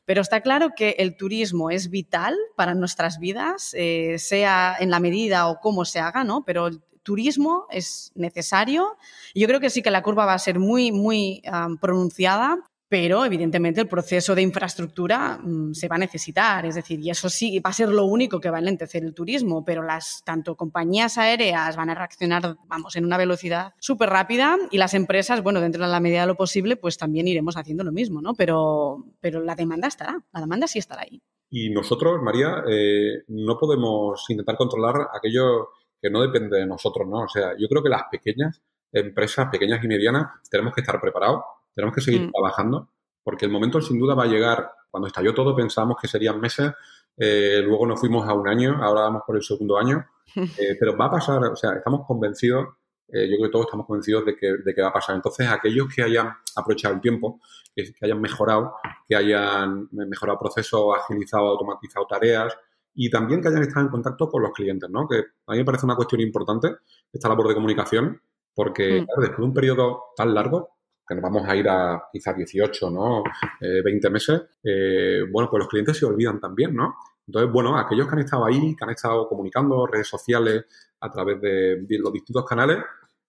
Pero 0.05 0.21
está 0.21 0.41
claro 0.41 0.69
que 0.75 0.95
el 0.99 1.17
turismo 1.17 1.71
es 1.71 1.89
vital 1.89 2.35
para 2.55 2.75
nuestras 2.75 3.19
vidas, 3.19 3.71
eh, 3.73 4.17
sea 4.19 4.75
en 4.79 4.91
la 4.91 4.99
medida 4.99 5.47
o 5.47 5.59
cómo 5.59 5.83
se 5.83 5.99
haga, 5.99 6.23
¿no? 6.23 6.43
Pero 6.45 6.69
turismo 7.05 7.67
es 7.69 8.11
necesario. 8.15 8.97
Yo 9.33 9.47
creo 9.47 9.61
que 9.61 9.69
sí 9.69 9.81
que 9.81 9.91
la 9.91 10.01
curva 10.01 10.25
va 10.25 10.33
a 10.33 10.39
ser 10.39 10.59
muy, 10.59 10.91
muy 10.91 11.41
pronunciada, 11.79 12.57
pero 12.87 13.25
evidentemente 13.25 13.81
el 13.81 13.87
proceso 13.87 14.35
de 14.35 14.41
infraestructura 14.41 15.39
mm, 15.41 15.73
se 15.73 15.87
va 15.87 15.95
a 15.95 15.99
necesitar, 15.99 16.65
es 16.65 16.75
decir, 16.75 16.99
y 16.99 17.09
eso 17.09 17.29
sí 17.29 17.59
va 17.59 17.71
a 17.71 17.73
ser 17.73 17.89
lo 17.89 18.05
único 18.05 18.39
que 18.39 18.49
va 18.49 18.57
a 18.57 18.59
enlentecer 18.59 19.03
el 19.03 19.13
turismo, 19.13 19.65
pero 19.65 19.83
las 19.83 20.21
tanto 20.23 20.55
compañías 20.55 21.17
aéreas 21.17 21.75
van 21.75 21.89
a 21.89 21.95
reaccionar, 21.95 22.55
vamos, 22.67 22.95
en 22.95 23.05
una 23.05 23.17
velocidad 23.17 23.73
súper 23.79 24.09
rápida 24.09 24.57
y 24.71 24.77
las 24.77 24.93
empresas, 24.93 25.41
bueno, 25.41 25.61
dentro 25.61 25.83
de 25.83 25.91
la 25.91 25.99
medida 25.99 26.21
de 26.21 26.27
lo 26.27 26.35
posible, 26.35 26.75
pues 26.75 26.97
también 26.97 27.27
iremos 27.27 27.57
haciendo 27.57 27.83
lo 27.83 27.91
mismo, 27.91 28.21
¿no? 28.21 28.33
Pero, 28.33 29.03
pero 29.19 29.41
la 29.41 29.55
demanda 29.55 29.87
estará, 29.87 30.23
la 30.31 30.41
demanda 30.41 30.67
sí 30.67 30.79
estará 30.79 31.01
ahí. 31.01 31.21
Y 31.49 31.69
nosotros, 31.69 32.21
María, 32.21 32.63
eh, 32.69 33.23
no 33.27 33.57
podemos 33.57 34.25
intentar 34.29 34.57
controlar 34.57 35.07
aquello 35.13 35.69
que 36.01 36.09
no 36.09 36.21
depende 36.21 36.57
de 36.57 36.65
nosotros, 36.65 37.07
¿no? 37.07 37.23
O 37.23 37.27
sea, 37.27 37.53
yo 37.57 37.67
creo 37.67 37.83
que 37.83 37.89
las 37.89 38.03
pequeñas 38.11 38.61
empresas, 38.91 39.49
pequeñas 39.51 39.83
y 39.83 39.87
medianas, 39.87 40.27
tenemos 40.49 40.73
que 40.73 40.81
estar 40.81 40.99
preparados, 41.01 41.43
tenemos 41.73 41.93
que 41.93 42.01
seguir 42.01 42.21
mm. 42.21 42.31
trabajando, 42.31 42.89
porque 43.23 43.45
el 43.45 43.51
momento 43.51 43.81
sin 43.81 43.99
duda 43.99 44.15
va 44.15 44.23
a 44.23 44.27
llegar. 44.27 44.71
Cuando 44.89 45.07
estalló 45.07 45.33
todo 45.33 45.55
pensábamos 45.55 45.97
que 45.99 46.07
serían 46.07 46.39
meses, 46.39 46.71
eh, 47.17 47.61
luego 47.63 47.85
nos 47.85 47.99
fuimos 47.99 48.27
a 48.27 48.33
un 48.33 48.47
año, 48.47 48.77
ahora 48.81 49.01
vamos 49.01 49.23
por 49.25 49.35
el 49.35 49.43
segundo 49.43 49.77
año, 49.77 50.05
eh, 50.35 50.77
pero 50.79 50.95
va 50.95 51.05
a 51.05 51.11
pasar, 51.11 51.43
o 51.43 51.55
sea, 51.55 51.73
estamos 51.73 52.05
convencidos 52.07 52.67
eh, 53.07 53.29
yo 53.29 53.37
creo 53.37 53.47
que 53.47 53.51
todos 53.51 53.65
estamos 53.67 53.85
convencidos 53.85 54.25
de 54.25 54.35
que, 54.35 54.57
de 54.57 54.73
que 54.73 54.81
va 54.81 54.87
a 54.87 54.93
pasar. 54.93 55.15
Entonces, 55.15 55.47
aquellos 55.47 55.87
que 55.93 56.03
hayan 56.03 56.33
aprovechado 56.55 56.95
el 56.95 57.01
tiempo, 57.01 57.39
que, 57.75 57.93
hayan 58.01 58.19
mejorado, 58.19 58.75
que 59.07 59.15
hayan 59.15 59.87
mejorado 59.91 60.39
procesos, 60.39 60.97
agilizado, 60.97 61.47
automatizado 61.49 62.07
tareas 62.07 62.57
y 62.95 63.09
también 63.09 63.41
que 63.41 63.49
hayan 63.49 63.63
estado 63.63 63.85
en 63.85 63.91
contacto 63.91 64.29
con 64.29 64.41
los 64.41 64.51
clientes, 64.51 64.89
¿no? 64.89 65.07
Que 65.07 65.17
a 65.47 65.51
mí 65.51 65.59
me 65.59 65.65
parece 65.65 65.85
una 65.85 65.95
cuestión 65.95 66.21
importante 66.21 66.75
esta 67.11 67.27
labor 67.27 67.49
de 67.49 67.53
comunicación, 67.53 68.21
porque 68.53 69.01
mm. 69.01 69.19
después 69.19 69.37
de 69.37 69.43
un 69.43 69.53
periodo 69.53 70.03
tan 70.15 70.33
largo, 70.33 70.69
que 71.07 71.13
nos 71.13 71.21
vamos 71.21 71.47
a 71.47 71.55
ir 71.55 71.69
a 71.69 72.03
quizás 72.11 72.35
18, 72.35 72.89
¿no? 72.89 73.23
20 73.61 74.07
eh, 74.07 74.09
meses, 74.09 74.41
eh, 74.63 75.21
bueno, 75.31 75.49
pues 75.49 75.59
los 75.59 75.67
clientes 75.67 75.97
se 75.97 76.05
olvidan 76.05 76.39
también, 76.39 76.73
¿no? 76.73 76.95
Entonces, 77.27 77.51
bueno, 77.51 77.77
aquellos 77.77 78.07
que 78.07 78.13
han 78.13 78.19
estado 78.19 78.45
ahí, 78.45 78.75
que 78.75 78.83
han 78.83 78.91
estado 78.91 79.27
comunicando, 79.27 79.85
redes 79.85 80.07
sociales, 80.07 80.65
a 80.99 81.11
través 81.11 81.39
de, 81.41 81.85
los 81.99 82.13
distintos 82.13 82.45
canales, 82.45 82.79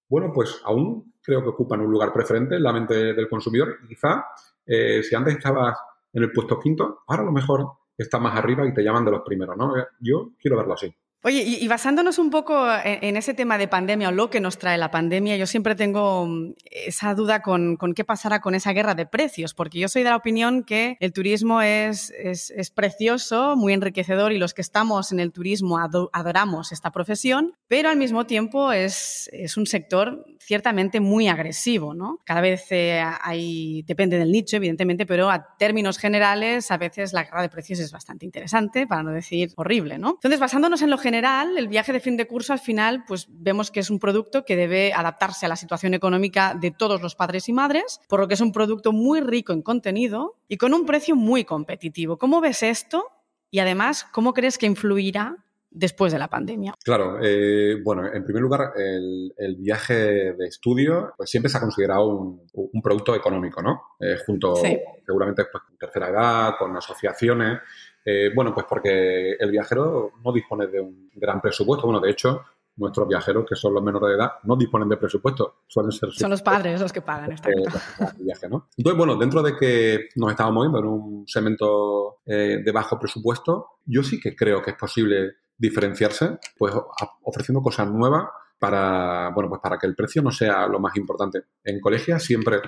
bueno, 0.09 0.31
pues 0.33 0.61
aún 0.64 1.14
creo 1.20 1.42
que 1.42 1.48
ocupan 1.48 1.81
un 1.81 1.90
lugar 1.90 2.12
preferente 2.12 2.57
en 2.57 2.62
la 2.62 2.72
mente 2.72 2.94
del 3.12 3.29
consumidor. 3.29 3.79
quizá 3.87 4.24
eh, 4.64 5.02
si 5.02 5.14
antes 5.14 5.37
estabas 5.37 5.76
en 6.12 6.22
el 6.22 6.33
puesto 6.33 6.59
quinto, 6.59 7.02
ahora 7.07 7.22
a 7.22 7.26
lo 7.26 7.33
mejor 7.33 7.68
estás 7.96 8.20
más 8.20 8.37
arriba 8.37 8.66
y 8.66 8.74
te 8.74 8.82
llaman 8.82 9.04
de 9.04 9.11
los 9.12 9.22
primeros, 9.22 9.56
¿no? 9.56 9.72
Yo 10.00 10.30
quiero 10.38 10.56
verlo 10.56 10.74
así. 10.74 10.94
Oye, 11.22 11.42
y, 11.42 11.66
basándonos 11.66 12.18
un 12.18 12.31
poco 12.31 12.68
en, 12.85 13.16
ese 13.16 13.35
tema 13.35 13.59
de 13.59 13.66
pandemia 13.66 14.11
o 14.11 14.12
lo 14.12 14.31
que 14.31 14.40
nos 14.40 14.59
trae 14.59 14.79
la 14.79 14.92
pandemia, 14.92 15.37
yo 15.37 15.46
siempre 15.46 15.74
tengo 15.74 16.26
mm, 16.26 16.55
esa 16.70 17.14
duda 17.14 17.42
con, 17.42 17.76
qué 17.96 18.05
pasará 18.05 18.40
con 18.40 18.55
esa 18.55 18.72
guerra 18.72 18.94
de 18.94 19.07
precios, 19.07 19.52
porque 19.52 19.81
yo 19.81 19.88
soy 19.88 20.05
de 20.05 20.11
la 20.11 20.16
opinión 20.16 20.62
que 20.62 20.96
el 21.00 21.12
turismo 21.12 21.62
es, 21.62 22.12
es, 22.16 22.70
precioso, 22.70 23.57
muy 23.57 23.72
enriquecedor 23.72 24.33
y 24.33 24.38
los 24.38 24.55
que 24.55 24.62
estamos 24.62 25.11
en 25.11 25.18
el 25.18 25.33
turismo 25.33 25.79
adoramos 25.79 26.70
esta 26.70 26.92
profesión, 26.92 27.55
pero 27.66 27.88
al 27.88 27.96
mismo 27.96 28.26
tiempo 28.26 28.70
es, 28.70 29.29
es 29.33 29.57
un 29.57 29.66
sector 29.66 30.24
ciertamente 30.46 31.00
muy 31.00 31.26
agresivo, 31.26 31.92
¿no? 31.92 32.20
Cada 32.24 32.40
vez 32.40 32.66
eh, 32.70 33.02
hay, 33.20 33.83
depende 33.83 34.16
del 34.16 34.31
nicho, 34.31 34.57
evidentemente, 34.57 35.05
pero 35.05 35.29
a 35.29 35.57
términos 35.57 35.98
generales, 35.98 36.70
a 36.70 36.76
veces 36.76 37.12
la 37.12 37.24
guerra 37.24 37.42
de 37.42 37.48
precios 37.48 37.81
es 37.81 37.90
bastante 37.90 38.24
interesante, 38.26 38.87
para 38.87 39.02
no 39.02 39.11
decir 39.11 39.52
horrible, 39.57 39.98
¿no? 39.98 40.11
Entonces, 40.11 40.38
basándonos 40.38 40.83
en 40.83 40.90
lo 40.90 40.98
general, 41.07 41.16
general, 41.16 41.57
el 41.57 41.69
viaje 41.69 41.92
de 41.92 42.01
fin 42.01 42.16
de 42.16 42.27
curso 42.27 42.53
al 42.53 42.59
final, 42.59 43.05
pues 43.07 43.29
vemos 43.31 43.71
que 43.71 43.79
es 43.79 43.90
un 43.90 44.01
producto 44.01 44.45
que 44.45 44.57
debe 44.57 44.92
adaptarse 44.92 45.47
a 45.47 45.49
la 45.49 45.55
situación 45.55 45.95
económica 45.95 46.57
de 46.61 46.73
todos 46.73 47.01
los 47.01 47.14
padres 47.14 47.49
y 47.49 47.53
madres, 47.53 48.01
por 48.09 48.19
lo 48.19 48.27
que 48.27 48.35
es 48.35 48.40
un 48.40 48.51
producto 48.51 48.90
muy 48.90 49.21
rico 49.21 49.53
en 49.53 49.62
contenido 49.62 50.35
y 50.49 50.57
con 50.57 50.75
un 50.75 50.85
precio 50.85 51.14
muy 51.14 51.45
competitivo. 51.45 52.19
¿Cómo 52.19 52.40
ves 52.40 52.64
esto? 52.64 53.05
Y 53.53 53.61
además, 53.61 54.05
¿cómo 54.12 54.35
crees 54.35 54.59
que 54.59 54.66
influirá 54.66 55.37
después 55.71 56.12
de 56.12 56.19
la 56.19 56.29
pandemia? 56.29 56.75
Claro, 56.83 57.21
eh, 57.23 57.77
bueno, 57.85 58.12
en 58.12 58.25
primer 58.25 58.42
lugar, 58.42 58.73
el, 58.77 59.57
viaje 59.59 59.95
de 60.33 60.47
estudio 60.49 61.14
pues 61.16 61.31
siempre 61.31 61.49
se 61.49 61.59
ha 61.59 61.61
considerado 61.61 62.09
un, 62.09 62.83
producto 62.83 63.14
económico, 63.14 63.62
¿no? 63.62 63.81
Eh, 64.01 64.16
junto 64.27 64.57
seguramente 64.57 65.45
pues, 65.53 65.62
con 65.62 65.79
tercera 65.79 66.09
edad, 66.09 66.55
con 66.59 66.77
asociaciones. 66.77 67.61
Eh, 68.09 68.31
bueno, 68.33 68.55
pues 68.55 68.66
porque 68.69 69.33
el 69.33 69.51
viajero 69.51 70.12
no 70.25 70.33
dispone 70.33 70.69
de 70.69 70.81
un 70.81 71.11
gran 71.12 71.40
presupuesto. 71.40 71.88
Bueno, 71.88 72.01
de 72.01 72.12
hecho, 72.12 72.45
nuestros 72.77 73.09
viajeros, 73.09 73.45
que 73.45 73.57
son 73.57 73.75
los 73.75 73.83
menores 73.83 74.11
de 74.11 74.14
edad, 74.14 74.31
no 74.45 74.55
disponen 74.55 74.88
de 74.88 74.97
presupuesto. 74.97 75.62
Suelen 75.66 75.90
ser 75.90 76.12
son 76.12 76.31
los 76.31 76.40
padres 76.40 76.81
los 76.81 76.92
que 76.92 77.01
pagan 77.01 77.33
esta 77.33 77.51
eh, 77.51 77.55
viaje, 78.21 78.49
¿no? 78.49 78.69
Entonces, 78.77 78.97
bueno, 78.97 79.16
dentro 79.16 79.42
de 79.42 79.57
que 79.57 80.09
nos 80.14 80.31
estamos 80.31 80.55
moviendo 80.55 80.79
en 80.79 80.85
un 80.87 81.25
segmento 81.27 82.19
eh, 82.25 82.62
de 82.64 82.73
bajo 82.73 82.97
presupuesto, 82.97 83.71
yo 83.85 84.05
sí 84.05 84.21
que 84.21 84.37
creo 84.37 84.62
que 84.62 84.71
es 84.71 84.77
posible 84.77 85.38
diferenciarse, 85.59 86.38
pues 86.57 86.75
ofreciendo 87.25 87.61
cosas 87.61 87.90
nuevas 87.90 88.29
para, 88.57 89.33
bueno, 89.35 89.49
pues 89.49 89.61
para 89.61 89.79
que 89.79 89.88
el 89.88 89.97
precio 89.97 90.23
no 90.23 90.31
sea 90.31 90.69
lo 90.69 90.79
más 90.79 90.97
importante. 90.97 91.42
En 91.64 91.81
colegia 91.81 92.21
siempre 92.21 92.61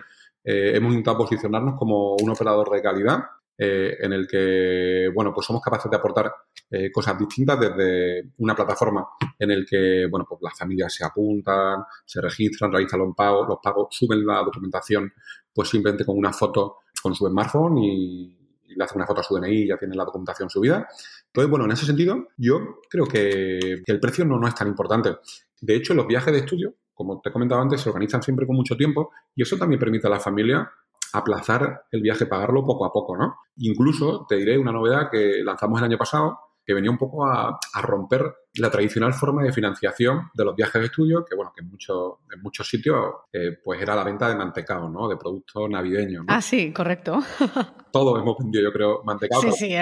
hemos 0.42 0.92
intentado 0.92 1.18
posicionarnos 1.18 1.74
como 1.78 2.14
un 2.14 2.30
operador 2.30 2.70
de 2.70 2.80
calidad 2.80 3.18
eh, 3.60 3.96
en 4.00 4.12
el 4.12 4.28
que, 4.28 5.10
bueno, 5.12 5.32
pues 5.34 5.44
somos 5.44 5.60
capaces 5.60 5.90
de 5.90 5.96
aportar 5.96 6.32
eh, 6.70 6.92
cosas 6.92 7.18
distintas 7.18 7.58
desde 7.58 8.30
una 8.38 8.54
plataforma 8.54 9.04
en 9.36 9.50
el 9.50 9.66
que, 9.66 10.06
bueno, 10.08 10.24
pues 10.28 10.40
las 10.42 10.56
familias 10.56 10.94
se 10.94 11.04
apuntan, 11.04 11.82
se 12.04 12.20
registran, 12.20 12.70
realizan 12.70 13.00
los 13.00 13.16
pagos, 13.16 13.48
los 13.48 13.58
pagos, 13.60 13.88
suben 13.90 14.24
la 14.24 14.44
documentación, 14.44 15.12
pues 15.52 15.70
simplemente 15.70 16.04
con 16.04 16.16
una 16.16 16.32
foto 16.32 16.76
con 17.02 17.16
su 17.16 17.26
smartphone 17.26 17.78
y, 17.78 18.34
le 18.68 18.84
hacen 18.84 18.98
una 18.98 19.06
foto 19.06 19.22
a 19.22 19.24
su 19.24 19.34
DNI 19.34 19.62
y 19.62 19.68
ya 19.68 19.78
tienen 19.78 19.96
la 19.96 20.04
documentación 20.04 20.48
subida. 20.50 20.86
Entonces, 21.26 21.50
bueno, 21.50 21.64
en 21.64 21.72
ese 21.72 21.86
sentido, 21.86 22.28
yo 22.36 22.80
creo 22.88 23.06
que, 23.06 23.82
el 23.84 23.98
precio 23.98 24.24
no, 24.26 24.38
no 24.38 24.46
es 24.46 24.54
tan 24.54 24.68
importante. 24.68 25.16
De 25.60 25.74
hecho, 25.74 25.94
los 25.94 26.06
viajes 26.06 26.32
de 26.32 26.40
estudio, 26.40 26.74
como 26.92 27.20
te 27.20 27.30
he 27.30 27.32
comentado 27.32 27.62
antes, 27.62 27.80
se 27.80 27.88
organizan 27.88 28.22
siempre 28.22 28.46
con 28.46 28.54
mucho 28.54 28.76
tiempo 28.76 29.10
y 29.34 29.42
eso 29.42 29.56
también 29.56 29.80
permite 29.80 30.06
a 30.06 30.10
la 30.10 30.20
familia 30.20 30.70
aplazar 31.12 31.82
el 31.90 32.02
viaje, 32.02 32.26
pagarlo 32.26 32.64
poco 32.64 32.84
a 32.84 32.92
poco, 32.92 33.16
¿no? 33.16 33.36
Incluso 33.56 34.26
te 34.28 34.36
diré 34.36 34.58
una 34.58 34.72
novedad 34.72 35.10
que 35.10 35.42
lanzamos 35.44 35.78
el 35.80 35.86
año 35.86 35.98
pasado, 35.98 36.38
que 36.68 36.74
venía 36.74 36.90
un 36.90 36.98
poco 36.98 37.24
a, 37.24 37.58
romper 37.80 38.30
la 38.56 38.70
tradicional 38.70 39.14
forma 39.14 39.42
de 39.42 39.52
financiación 39.52 40.30
de 40.34 40.44
los 40.44 40.54
viajes 40.54 40.78
de 40.78 40.86
estudio, 40.88 41.24
que 41.24 41.34
bueno, 41.34 41.50
que 41.54 41.62
en, 41.62 41.70
muchos 41.70 42.16
en 42.30 42.42
muchos 42.42 42.68
sitios 42.68 43.06
eh, 43.32 43.56
pues 43.64 43.80
era 43.80 43.96
la 43.96 44.04
venta 44.04 44.28
de 44.28 44.36
mantecado, 44.36 44.86
¿no? 44.86 45.08
De 45.08 45.16
productos 45.16 45.70
navideños. 45.70 46.26
Ah, 46.28 46.42
sí, 46.42 46.70
correcto. 46.70 47.22
Todos 47.90 48.20
hemos 48.20 48.36
vendido, 48.36 48.64
yo 48.64 48.72
creo, 48.72 49.02
mantecado. 49.02 49.40
Sí, 49.40 49.52
sí, 49.52 49.74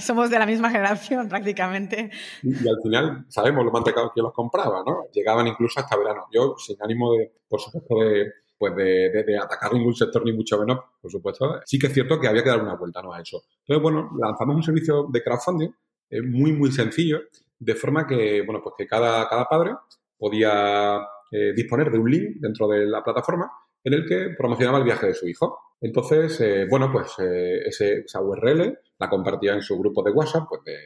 somos 0.00 0.28
de 0.28 0.38
la 0.38 0.44
misma 0.44 0.68
generación 0.68 1.30
prácticamente. 1.30 2.10
Y, 2.42 2.52
al 2.68 2.76
final 2.82 3.24
sabemos 3.28 3.64
los 3.64 3.72
mantecados 3.72 4.12
que 4.14 4.20
los 4.20 4.34
compraba, 4.34 4.82
¿no? 4.86 5.04
Llegaban 5.14 5.46
incluso 5.46 5.80
hasta 5.80 5.96
verano. 5.96 6.26
Yo, 6.30 6.56
sin 6.58 6.76
ánimo 6.82 7.14
de, 7.14 7.32
por 7.48 7.58
supuesto, 7.58 8.00
de 8.00 8.30
pues 8.72 9.26
de, 9.26 9.38
atacar 9.38 9.72
ningún 9.72 9.94
sector 9.94 10.24
ni 10.24 10.32
mucho 10.32 10.58
menos, 10.58 10.78
por 11.00 11.10
supuesto. 11.10 11.60
Sí 11.64 11.78
que 11.78 11.88
es 11.88 11.92
cierto 11.92 12.18
que 12.18 12.28
había 12.28 12.42
que 12.42 12.48
dar 12.48 12.62
una 12.62 12.76
vuelta 12.76 13.02
¿no? 13.02 13.12
a 13.12 13.20
eso. 13.20 13.42
Entonces, 13.60 13.82
bueno, 13.82 14.10
lanzamos 14.18 14.56
un 14.56 14.62
servicio 14.62 15.08
de 15.12 15.22
crowdfunding 15.22 15.70
eh, 16.10 16.22
muy, 16.22 16.52
muy 16.52 16.72
sencillo, 16.72 17.20
de 17.58 17.74
forma 17.74 18.06
que, 18.06 18.42
bueno, 18.42 18.60
pues 18.62 18.74
que 18.78 18.86
cada, 18.86 19.28
cada 19.28 19.44
padre 19.46 19.72
podía 20.16 21.00
eh, 21.30 21.52
disponer 21.54 21.90
de 21.90 21.98
un 21.98 22.10
link 22.10 22.36
dentro 22.40 22.68
de 22.68 22.86
la 22.86 23.02
plataforma 23.02 23.50
en 23.82 23.94
el 23.94 24.06
que 24.06 24.30
promocionaba 24.36 24.78
el 24.78 24.84
viaje 24.84 25.08
de 25.08 25.14
su 25.14 25.28
hijo. 25.28 25.58
Entonces, 25.80 26.40
eh, 26.40 26.66
bueno, 26.68 26.90
pues 26.90 27.18
esa 27.18 28.20
URL 28.20 28.78
la 28.98 29.08
compartía 29.08 29.54
en 29.54 29.62
su 29.62 29.78
grupo 29.78 30.02
de 30.02 30.12
WhatsApp, 30.12 30.44
pues 30.48 30.62
de 30.64 30.76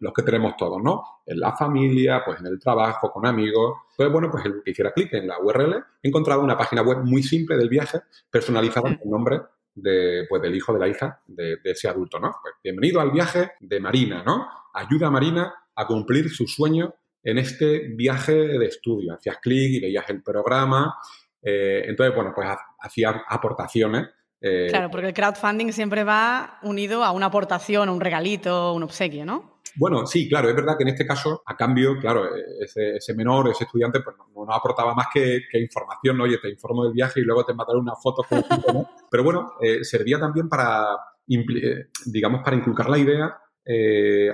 los, 0.00 0.12
que 0.12 0.22
tenemos 0.22 0.56
todos, 0.56 0.82
¿no? 0.82 1.02
En 1.26 1.38
la 1.38 1.54
familia, 1.54 2.22
pues 2.24 2.40
en 2.40 2.46
el 2.46 2.58
trabajo, 2.58 3.10
con 3.10 3.26
amigos. 3.26 3.78
Entonces, 3.90 4.12
bueno, 4.12 4.30
pues 4.30 4.44
el 4.46 4.62
que 4.64 4.70
hiciera 4.70 4.92
clic 4.92 5.12
en 5.14 5.28
la 5.28 5.38
URL 5.38 5.84
encontraba 6.02 6.42
una 6.42 6.56
página 6.56 6.82
web 6.82 6.98
muy 7.04 7.22
simple 7.22 7.56
del 7.56 7.68
viaje, 7.68 8.00
personalizada 8.30 8.96
con 8.98 9.10
nombre 9.10 9.40
de, 9.74 10.26
pues, 10.28 10.42
del 10.42 10.54
hijo 10.54 10.72
de 10.72 10.78
la 10.78 10.88
hija 10.88 11.20
de, 11.26 11.58
ese 11.64 11.88
adulto, 11.88 12.18
¿no? 12.18 12.34
Pues, 12.42 12.54
bienvenido 12.62 13.00
al 13.00 13.10
viaje 13.10 13.52
de 13.60 13.80
Marina, 13.80 14.22
¿no? 14.24 14.48
Ayuda 14.72 15.08
a 15.08 15.10
Marina 15.10 15.54
a 15.74 15.86
cumplir 15.86 16.30
su 16.30 16.46
sueño 16.46 16.94
en 17.22 17.38
este 17.38 17.88
viaje 17.94 18.32
de 18.32 18.66
estudio. 18.66 19.14
Hacías 19.14 19.38
clic 19.38 19.74
y 19.74 19.80
veías 19.80 20.08
el 20.08 20.22
programa. 20.22 20.96
Eh, 21.42 21.84
entonces, 21.86 22.14
bueno, 22.14 22.32
pues 22.34 22.48
hacía 22.80 23.24
aportaciones 23.28 24.08
eh, 24.40 24.66
claro, 24.68 24.90
porque 24.90 25.08
el 25.08 25.14
crowdfunding 25.14 25.72
siempre 25.72 26.04
va 26.04 26.58
unido 26.62 27.04
a 27.04 27.12
una 27.12 27.26
aportación, 27.26 27.88
un 27.88 28.00
regalito, 28.00 28.72
un 28.72 28.84
obsequio, 28.84 29.24
¿no? 29.24 29.58
Bueno, 29.76 30.06
sí, 30.06 30.28
claro, 30.28 30.48
es 30.48 30.56
verdad 30.56 30.76
que 30.76 30.82
en 30.82 30.88
este 30.88 31.06
caso, 31.06 31.42
a 31.44 31.56
cambio, 31.56 31.98
claro, 32.00 32.28
ese, 32.60 33.14
menor, 33.14 33.48
ese 33.48 33.64
estudiante, 33.64 34.00
pues 34.00 34.16
no, 34.16 34.44
nos 34.44 34.56
aportaba 34.56 34.94
más 34.94 35.06
que, 35.12 35.40
información, 35.54 36.16
¿no? 36.16 36.24
Oye, 36.24 36.38
te 36.38 36.48
informo 36.48 36.84
del 36.84 36.94
viaje 36.94 37.20
y 37.20 37.24
luego 37.24 37.44
te 37.44 37.54
mandaré 37.54 37.78
una 37.78 37.94
foto. 37.94 38.24
¿no? 38.30 38.90
Pero 39.10 39.22
bueno, 39.22 39.52
eh, 39.60 39.84
servía 39.84 40.18
también 40.18 40.48
para, 40.48 40.96
eh, 41.28 41.90
digamos, 42.06 42.42
para 42.42 42.56
inculcar 42.56 42.88
la 42.88 42.98
idea 42.98 43.38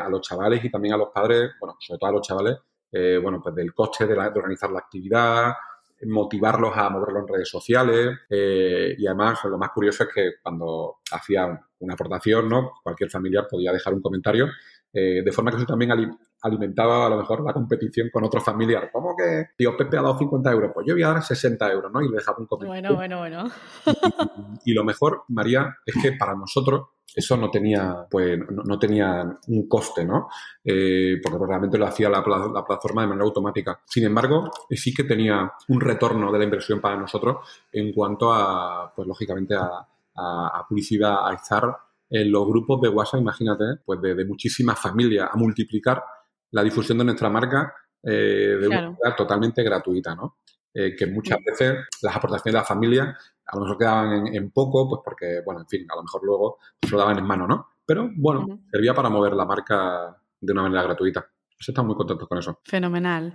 a 0.00 0.08
los 0.08 0.20
chavales 0.20 0.64
y 0.64 0.70
también 0.70 0.94
a 0.94 0.96
los 0.96 1.08
padres, 1.12 1.54
bueno, 1.58 1.76
sobre 1.80 1.98
todo 1.98 2.08
a 2.08 2.12
los 2.12 2.22
chavales, 2.22 2.56
bueno, 3.20 3.40
pues 3.42 3.52
del 3.52 3.74
coste 3.74 4.06
de 4.06 4.14
organizar 4.16 4.70
la 4.70 4.78
actividad, 4.78 5.54
motivarlos 6.06 6.76
a 6.76 6.90
moverlo 6.90 7.20
en 7.20 7.28
redes 7.28 7.48
sociales 7.48 8.18
eh, 8.28 8.94
y 8.98 9.06
además 9.06 9.38
lo 9.44 9.58
más 9.58 9.70
curioso 9.70 10.04
es 10.04 10.10
que 10.14 10.30
cuando 10.42 10.96
hacía 11.10 11.60
una 11.78 11.94
aportación, 11.94 12.48
¿no? 12.48 12.72
cualquier 12.82 13.10
familiar 13.10 13.46
podía 13.48 13.72
dejar 13.72 13.94
un 13.94 14.02
comentario, 14.02 14.48
eh, 14.92 15.22
de 15.24 15.32
forma 15.32 15.50
que 15.50 15.56
eso 15.56 15.66
también 15.66 15.90
alimentaba 16.42 17.06
a 17.06 17.08
lo 17.08 17.16
mejor 17.16 17.44
la 17.44 17.52
competición 17.52 18.10
con 18.12 18.22
otro 18.24 18.40
familiar. 18.40 18.90
¿Cómo 18.92 19.16
que 19.16 19.46
tío 19.56 19.76
Pepe 19.76 19.98
ha 19.98 20.02
dado 20.02 20.16
50 20.18 20.52
euros? 20.52 20.70
Pues 20.72 20.86
yo 20.86 20.94
voy 20.94 21.02
a 21.02 21.08
dar 21.08 21.22
60 21.22 21.72
euros, 21.72 21.92
¿no? 21.92 22.00
Y 22.00 22.08
le 22.08 22.18
dejaba 22.18 22.38
un 22.38 22.46
comentario. 22.46 22.94
Bueno, 22.96 23.18
bueno, 23.18 23.18
bueno. 23.18 23.50
y 24.64 24.72
lo 24.72 24.84
mejor, 24.84 25.24
María, 25.28 25.76
es 25.84 26.00
que 26.00 26.12
para 26.12 26.36
nosotros 26.36 26.90
eso 27.14 27.36
no 27.36 27.50
tenía, 27.50 28.06
pues, 28.10 28.38
no, 28.48 28.78
tenía 28.78 29.38
un 29.48 29.68
coste, 29.68 30.04
¿no? 30.04 30.28
Eh, 30.64 31.20
porque 31.22 31.38
realmente 31.46 31.78
lo 31.78 31.86
hacía 31.86 32.08
la, 32.08 32.22
plataforma 32.22 33.02
de 33.02 33.08
manera 33.08 33.24
automática. 33.24 33.80
Sin 33.86 34.04
embargo, 34.04 34.50
sí 34.70 34.92
que 34.92 35.04
tenía 35.04 35.52
un 35.68 35.80
retorno 35.80 36.32
de 36.32 36.38
la 36.38 36.44
inversión 36.44 36.80
para 36.80 36.96
nosotros 36.96 37.36
en 37.72 37.92
cuanto 37.92 38.32
a, 38.32 38.92
pues 38.94 39.06
lógicamente, 39.06 39.54
a, 39.54 39.86
publicidad, 40.68 41.28
a 41.28 41.34
estar 41.34 41.76
en 42.08 42.30
los 42.30 42.46
grupos 42.46 42.80
de 42.80 42.88
WhatsApp, 42.88 43.20
imagínate, 43.20 43.64
pues 43.84 44.00
de, 44.00 44.24
muchísimas 44.24 44.78
familias, 44.78 45.28
a 45.32 45.36
multiplicar 45.36 46.02
la 46.52 46.62
difusión 46.62 46.98
de 46.98 47.04
nuestra 47.04 47.28
marca 47.28 47.74
eh, 48.02 48.56
de 48.60 48.68
una 48.68 48.90
manera 48.90 49.16
totalmente 49.16 49.62
gratuita, 49.64 50.14
¿no? 50.14 50.36
eh, 50.74 50.96
que 50.96 51.06
muchas 51.06 51.38
veces 51.44 51.86
las 52.02 52.16
aportaciones 52.16 52.52
de 52.52 52.58
la 52.58 52.64
familia 52.64 53.16
a 53.46 53.56
lo 53.56 53.62
mejor 53.62 53.78
quedaban 53.78 54.26
en, 54.26 54.50
poco, 54.50 54.88
pues 54.88 55.00
porque, 55.04 55.42
bueno, 55.44 55.60
en 55.60 55.66
fin, 55.66 55.86
a 55.90 55.96
lo 55.96 56.02
mejor 56.02 56.24
luego 56.24 56.58
se 56.82 56.90
lo 56.90 56.98
daban 56.98 57.18
en 57.18 57.26
mano, 57.26 57.46
¿no? 57.46 57.68
Pero 57.86 58.10
bueno, 58.16 58.60
servía 58.70 58.94
para 58.94 59.10
mover 59.10 59.34
la 59.34 59.44
marca 59.44 60.16
de 60.40 60.52
una 60.52 60.62
manera 60.62 60.82
gratuita. 60.82 61.20
Pues 61.20 61.68
estamos 61.68 61.88
muy 61.88 61.96
contentos 61.96 62.26
con 62.28 62.38
eso. 62.38 62.60
Fenomenal. 62.64 63.34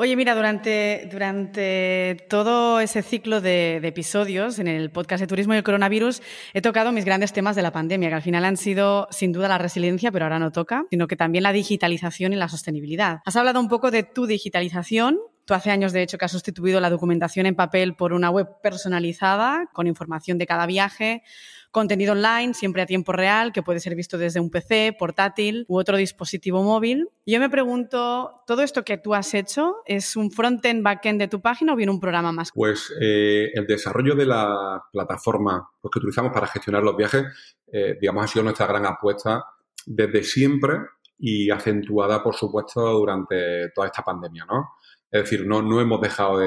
Oye, 0.00 0.14
mira, 0.14 0.36
durante, 0.36 1.08
durante 1.10 2.24
todo 2.28 2.78
ese 2.78 3.02
ciclo 3.02 3.40
de, 3.40 3.78
episodios 3.82 4.60
en 4.60 4.68
el 4.68 4.92
podcast 4.92 5.20
de 5.20 5.26
Turismo 5.26 5.54
y 5.54 5.56
el 5.56 5.64
Coronavirus 5.64 6.22
he 6.54 6.60
tocado 6.60 6.92
mis 6.92 7.04
grandes 7.04 7.32
temas 7.32 7.56
de 7.56 7.62
la 7.62 7.72
pandemia, 7.72 8.08
que 8.08 8.14
al 8.14 8.22
final 8.22 8.44
han 8.44 8.56
sido 8.56 9.08
sin 9.10 9.32
duda 9.32 9.48
la 9.48 9.58
resiliencia, 9.58 10.12
pero 10.12 10.24
ahora 10.24 10.38
no 10.38 10.52
toca, 10.52 10.84
sino 10.88 11.08
que 11.08 11.16
también 11.16 11.42
la 11.42 11.52
digitalización 11.52 12.32
y 12.32 12.36
la 12.36 12.48
sostenibilidad. 12.48 13.22
Has 13.24 13.34
hablado 13.34 13.58
un 13.58 13.66
poco 13.66 13.90
de 13.90 14.04
tu 14.04 14.26
digitalización 14.26 15.18
Tú 15.48 15.54
hace 15.54 15.70
años, 15.70 15.94
de 15.94 16.02
hecho, 16.02 16.18
que 16.18 16.26
has 16.26 16.32
sustituido 16.32 16.78
la 16.78 16.90
documentación 16.90 17.46
en 17.46 17.54
papel 17.54 17.96
por 17.96 18.12
una 18.12 18.28
web 18.28 18.60
personalizada 18.62 19.70
con 19.72 19.86
información 19.86 20.36
de 20.36 20.46
cada 20.46 20.66
viaje, 20.66 21.22
contenido 21.70 22.12
online, 22.12 22.54
siempre 22.54 22.82
a 22.82 22.86
tiempo 22.86 23.12
real, 23.12 23.52
que 23.52 23.62
puede 23.62 23.80
ser 23.80 23.94
visto 23.94 24.18
desde 24.18 24.40
un 24.40 24.50
PC, 24.50 24.96
portátil 24.98 25.64
u 25.68 25.78
otro 25.78 25.96
dispositivo 25.96 26.62
móvil. 26.62 27.08
yo 27.26 27.40
me 27.40 27.50
pregunto, 27.50 28.42
¿todo 28.46 28.62
esto 28.62 28.84
que 28.84 28.98
tú 28.98 29.14
has 29.14 29.34
hecho 29.34 29.76
es 29.84 30.16
un 30.16 30.30
front-end, 30.30 30.82
back-end 30.82 31.20
de 31.20 31.28
tu 31.28 31.40
página 31.40 31.72
o 31.72 31.76
bien 31.76 31.90
un 31.90 32.00
programa 32.00 32.32
más? 32.32 32.50
Pues 32.54 32.92
eh, 33.00 33.50
el 33.54 33.66
desarrollo 33.66 34.14
de 34.14 34.26
la 34.26 34.82
plataforma 34.92 35.68
pues, 35.80 35.90
que 35.92 35.98
utilizamos 35.98 36.32
para 36.32 36.46
gestionar 36.46 36.82
los 36.82 36.96
viajes, 36.96 37.24
eh, 37.70 37.96
digamos, 38.00 38.24
ha 38.24 38.28
sido 38.28 38.44
nuestra 38.44 38.66
gran 38.66 38.86
apuesta 38.86 39.44
desde 39.86 40.22
siempre 40.22 40.78
y 41.18 41.50
acentuada, 41.50 42.22
por 42.22 42.34
supuesto, 42.34 42.80
durante 42.80 43.70
toda 43.74 43.88
esta 43.88 44.02
pandemia, 44.02 44.46
¿no? 44.46 44.70
Es 45.10 45.22
decir, 45.22 45.46
no, 45.46 45.62
no 45.62 45.80
hemos 45.80 46.00
dejado 46.00 46.38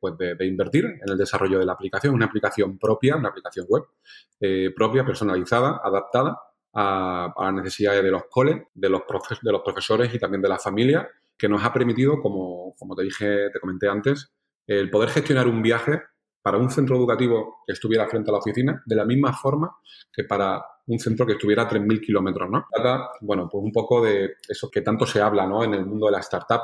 pues 0.00 0.18
de, 0.18 0.34
de, 0.34 0.46
invertir 0.46 0.84
en 0.84 1.08
el 1.08 1.16
desarrollo 1.16 1.58
de 1.58 1.64
la 1.64 1.74
aplicación, 1.74 2.14
una 2.14 2.26
aplicación 2.26 2.78
propia, 2.78 3.16
una 3.16 3.28
aplicación 3.28 3.66
web 3.68 3.84
eh, 4.40 4.72
propia, 4.74 5.04
personalizada, 5.04 5.80
adaptada 5.82 6.36
a, 6.72 7.32
a, 7.36 7.44
las 7.44 7.54
necesidades 7.54 8.02
de 8.02 8.10
los 8.10 8.24
coles, 8.28 8.62
de 8.74 8.88
los, 8.88 9.02
de 9.42 9.52
los 9.52 9.62
profesores 9.62 10.12
y 10.12 10.18
también 10.18 10.42
de 10.42 10.48
la 10.48 10.58
familia, 10.58 11.08
que 11.36 11.48
nos 11.48 11.62
ha 11.64 11.72
permitido, 11.72 12.20
como, 12.20 12.74
como 12.76 12.96
te 12.96 13.04
dije, 13.04 13.50
te 13.50 13.60
comenté 13.60 13.88
antes, 13.88 14.32
el 14.66 14.90
poder 14.90 15.10
gestionar 15.10 15.46
un 15.46 15.62
viaje 15.62 16.02
para 16.42 16.58
un 16.58 16.70
centro 16.70 16.96
educativo 16.96 17.62
que 17.66 17.72
estuviera 17.72 18.06
frente 18.06 18.30
a 18.30 18.32
la 18.32 18.38
oficina 18.38 18.82
de 18.84 18.96
la 18.96 19.04
misma 19.04 19.32
forma 19.32 19.76
que 20.12 20.24
para 20.24 20.62
un 20.86 20.98
centro 20.98 21.24
que 21.24 21.32
estuviera 21.32 21.62
a 21.62 21.68
3.000 21.68 22.00
kilómetros, 22.00 22.50
¿no? 22.50 22.66
Trata, 22.70 23.12
bueno, 23.22 23.48
pues 23.50 23.64
un 23.64 23.72
poco 23.72 24.04
de 24.04 24.36
eso 24.46 24.70
que 24.70 24.82
tanto 24.82 25.06
se 25.06 25.22
habla, 25.22 25.46
¿no? 25.46 25.64
En 25.64 25.72
el 25.72 25.86
mundo 25.86 26.06
de 26.06 26.12
la 26.12 26.18
startup, 26.18 26.60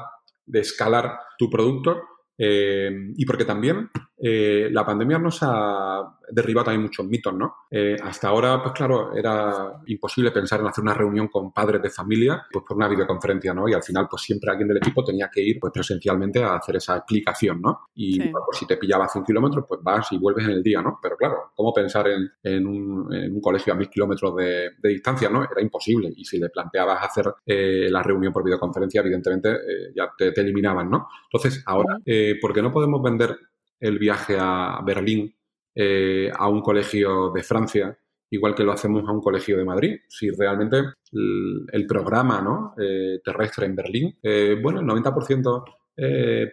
de 0.50 0.60
escalar 0.60 1.18
tu 1.38 1.48
producto 1.48 2.00
eh, 2.38 2.90
y 3.16 3.24
porque 3.24 3.44
también 3.44 3.90
eh, 4.22 4.68
la 4.70 4.84
pandemia 4.84 5.18
nos 5.18 5.38
ha 5.42 6.18
derribado 6.30 6.66
también 6.66 6.82
muchos 6.82 7.06
mitos, 7.06 7.34
¿no? 7.34 7.54
Eh, 7.70 7.96
hasta 8.02 8.28
ahora, 8.28 8.62
pues 8.62 8.74
claro, 8.74 9.14
era 9.14 9.80
imposible 9.86 10.30
pensar 10.30 10.60
en 10.60 10.66
hacer 10.66 10.82
una 10.82 10.92
reunión 10.92 11.28
con 11.28 11.52
padres 11.52 11.80
de 11.80 11.88
familia, 11.88 12.46
pues 12.52 12.64
por 12.66 12.76
una 12.76 12.88
videoconferencia, 12.88 13.54
¿no? 13.54 13.66
Y 13.66 13.72
al 13.72 13.82
final, 13.82 14.06
pues 14.10 14.22
siempre 14.22 14.50
alguien 14.50 14.68
del 14.68 14.76
equipo 14.76 15.02
tenía 15.02 15.30
que 15.32 15.40
ir, 15.40 15.58
pues 15.58 15.72
presencialmente 15.72 16.42
a 16.42 16.56
hacer 16.56 16.76
esa 16.76 16.98
explicación, 16.98 17.62
¿no? 17.62 17.88
Y 17.94 18.20
pues, 18.28 18.58
si 18.58 18.66
te 18.66 18.76
pillaba 18.76 19.06
a 19.06 19.08
100 19.08 19.24
kilómetros, 19.24 19.64
pues 19.66 19.80
vas 19.82 20.12
y 20.12 20.18
vuelves 20.18 20.44
en 20.44 20.52
el 20.52 20.62
día, 20.62 20.82
¿no? 20.82 20.98
Pero 21.02 21.16
claro, 21.16 21.52
¿cómo 21.54 21.72
pensar 21.72 22.06
en, 22.08 22.66
un, 22.66 23.40
colegio 23.40 23.72
a 23.72 23.76
mil 23.76 23.88
kilómetros 23.88 24.36
de, 24.36 24.70
distancia, 24.82 25.30
¿no? 25.30 25.42
Era 25.44 25.62
imposible. 25.62 26.12
Y 26.14 26.24
si 26.26 26.38
le 26.38 26.50
planteabas 26.50 27.02
hacer 27.02 27.32
la 27.46 28.02
reunión 28.02 28.32
por 28.32 28.44
videoconferencia, 28.44 29.00
evidentemente 29.00 29.56
ya 29.96 30.10
te, 30.16 30.32
te, 30.32 30.40
eliminaban, 30.42 30.90
¿no? 30.90 31.08
Entonces, 31.24 31.62
ahora, 31.66 31.98
¿por 32.40 32.52
qué 32.52 32.60
no 32.60 32.70
podemos 32.70 33.02
vender 33.02 33.36
el 33.80 33.98
viaje 33.98 34.36
a 34.38 34.80
Berlín 34.84 35.34
eh, 35.74 36.30
a 36.36 36.48
un 36.48 36.60
colegio 36.60 37.30
de 37.30 37.42
Francia, 37.42 37.96
igual 38.30 38.54
que 38.54 38.64
lo 38.64 38.72
hacemos 38.72 39.08
a 39.08 39.12
un 39.12 39.20
colegio 39.20 39.56
de 39.56 39.64
Madrid. 39.64 39.98
Si 40.08 40.30
realmente 40.30 40.82
el, 41.12 41.86
programa 41.86 42.42
¿no? 42.42 42.74
Eh, 42.78 43.20
terrestre 43.24 43.66
en 43.66 43.76
Berlín, 43.76 44.18
eh, 44.22 44.58
bueno, 44.60 44.80
el 44.80 44.86
90% 44.86 45.64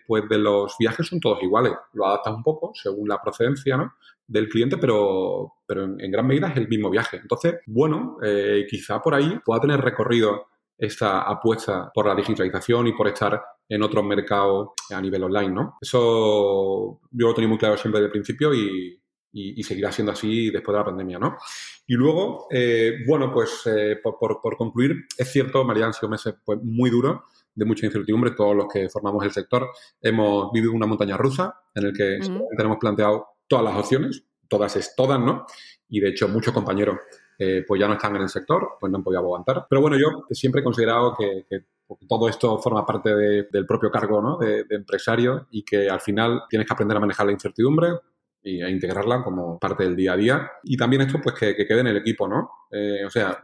pues 0.06 0.28
de 0.28 0.38
los 0.38 0.76
viajes 0.78 1.08
son 1.08 1.22
todos 1.22 1.42
iguales. 1.42 1.72
Lo 1.94 2.06
adaptas 2.06 2.36
un 2.36 2.44
poco 2.44 2.74
según 2.74 3.08
la 3.08 3.22
procedencia 3.22 3.78
¿no? 3.78 3.94
del 4.28 4.50
cliente, 4.50 4.78
pero, 4.78 5.54
pero 5.66 5.86
en, 5.86 6.12
gran 6.12 6.28
medida 6.28 6.50
es 6.50 6.58
el 6.58 6.68
mismo 6.68 6.90
viaje. 6.90 7.16
Entonces, 7.16 7.56
bueno, 7.66 8.18
quizá 8.70 9.02
por 9.02 9.16
ahí 9.16 9.40
pueda 9.46 9.62
tener 9.62 9.80
recorrido 9.80 10.48
esta 10.78 11.22
apuesta 11.22 11.92
por 11.94 12.08
la 12.08 12.16
digitalización 12.16 12.88
y 12.88 12.94
por 12.94 13.08
estar 13.08 13.42
en 13.68 13.84
otros 13.84 14.06
mercados 14.06 14.70
a 14.92 15.02
nivel 15.02 15.24
online, 15.24 15.50
¿no? 15.50 15.78
Eso 15.82 17.02
yo 17.12 17.28
lo 17.28 17.34
tenía 17.34 17.50
muy 17.50 17.58
claro 17.58 17.78
siempre 17.78 18.00
desde 18.00 18.08
el 18.08 18.12
principio 18.12 18.54
y, 18.54 19.02
seguirá 19.64 19.92
siendo 19.92 20.14
así 20.14 20.50
después 20.50 20.74
de 20.74 20.80
la 20.80 20.86
pandemia, 20.86 21.20
¿no? 21.20 21.38
Y 21.86 21.94
luego, 21.94 22.48
eh, 22.50 23.04
bueno, 23.06 23.32
pues 23.32 23.62
eh, 23.66 24.00
por, 24.02 24.40
concluir, 24.58 25.06
es 25.16 25.32
cierto, 25.32 25.64
María, 25.64 25.86
han 25.86 25.94
sido 25.94 26.10
meses 26.10 26.36
pues, 26.44 26.60
muy 26.64 26.90
duros, 26.90 27.20
de 27.54 27.66
mucha 27.66 27.86
incertidumbre, 27.86 28.32
todos 28.32 28.56
los 28.56 28.68
que 28.72 28.88
formamos 28.90 29.24
el 29.26 29.32
sector 29.32 29.70
hemos 30.02 30.52
vivido 30.52 30.74
una 30.74 30.86
montaña 30.86 31.18
rusa 31.18 31.60
en 31.74 31.86
el 31.86 31.94
que 31.94 32.20
tenemos 32.56 32.78
planteado 32.80 33.28
todas 33.48 33.66
las 33.66 33.76
opciones, 33.76 34.24
todas 34.48 34.76
es 34.76 34.96
todas, 34.96 35.20
¿no? 35.20 35.46
Y 35.90 36.00
de 36.00 36.10
hecho 36.10 36.28
muchos 36.28 36.54
compañeros 36.54 36.98
eh, 37.40 37.64
pues 37.68 37.80
ya 37.80 37.88
no 37.88 37.94
están 37.94 38.16
en 38.16 38.24
el 38.24 38.30
sector, 38.30 38.78
pues 38.80 38.92
no 38.92 38.98
han 38.98 39.04
podido 39.04 39.22
aguantar. 39.22 39.68
Pero 39.70 39.82
bueno, 39.82 39.98
yo 39.98 40.26
siempre 40.32 40.62
he 40.62 40.64
considerado 40.64 41.16
que, 41.16 41.46
todo 42.10 42.28
esto 42.28 42.60
forma 42.60 42.86
parte 42.86 43.16
del 43.16 43.66
propio 43.66 43.90
cargo 43.90 44.22
¿no? 44.22 44.38
de, 44.38 44.66
empresario 44.72 45.48
y 45.52 45.64
que 45.64 45.90
al 45.90 46.02
final 46.02 46.44
tienes 46.50 46.68
que 46.68 46.74
aprender 46.74 46.98
a 46.98 47.00
manejar 47.00 47.26
la 47.26 47.32
incertidumbre 47.32 47.92
y 48.44 48.62
a 48.62 48.70
integrarla 48.70 49.24
como 49.24 49.58
parte 49.58 49.84
del 49.84 49.96
día 49.96 50.14
a 50.14 50.18
día. 50.18 50.52
Y 50.64 50.76
también 50.76 51.04
esto, 51.04 51.20
pues 51.22 51.36
que, 51.36 51.56
quede 51.56 51.80
en 51.80 51.88
el 51.88 51.98
equipo, 51.98 52.28
¿no? 52.28 52.50
Eh, 52.72 53.06
o 53.06 53.10
sea, 53.10 53.42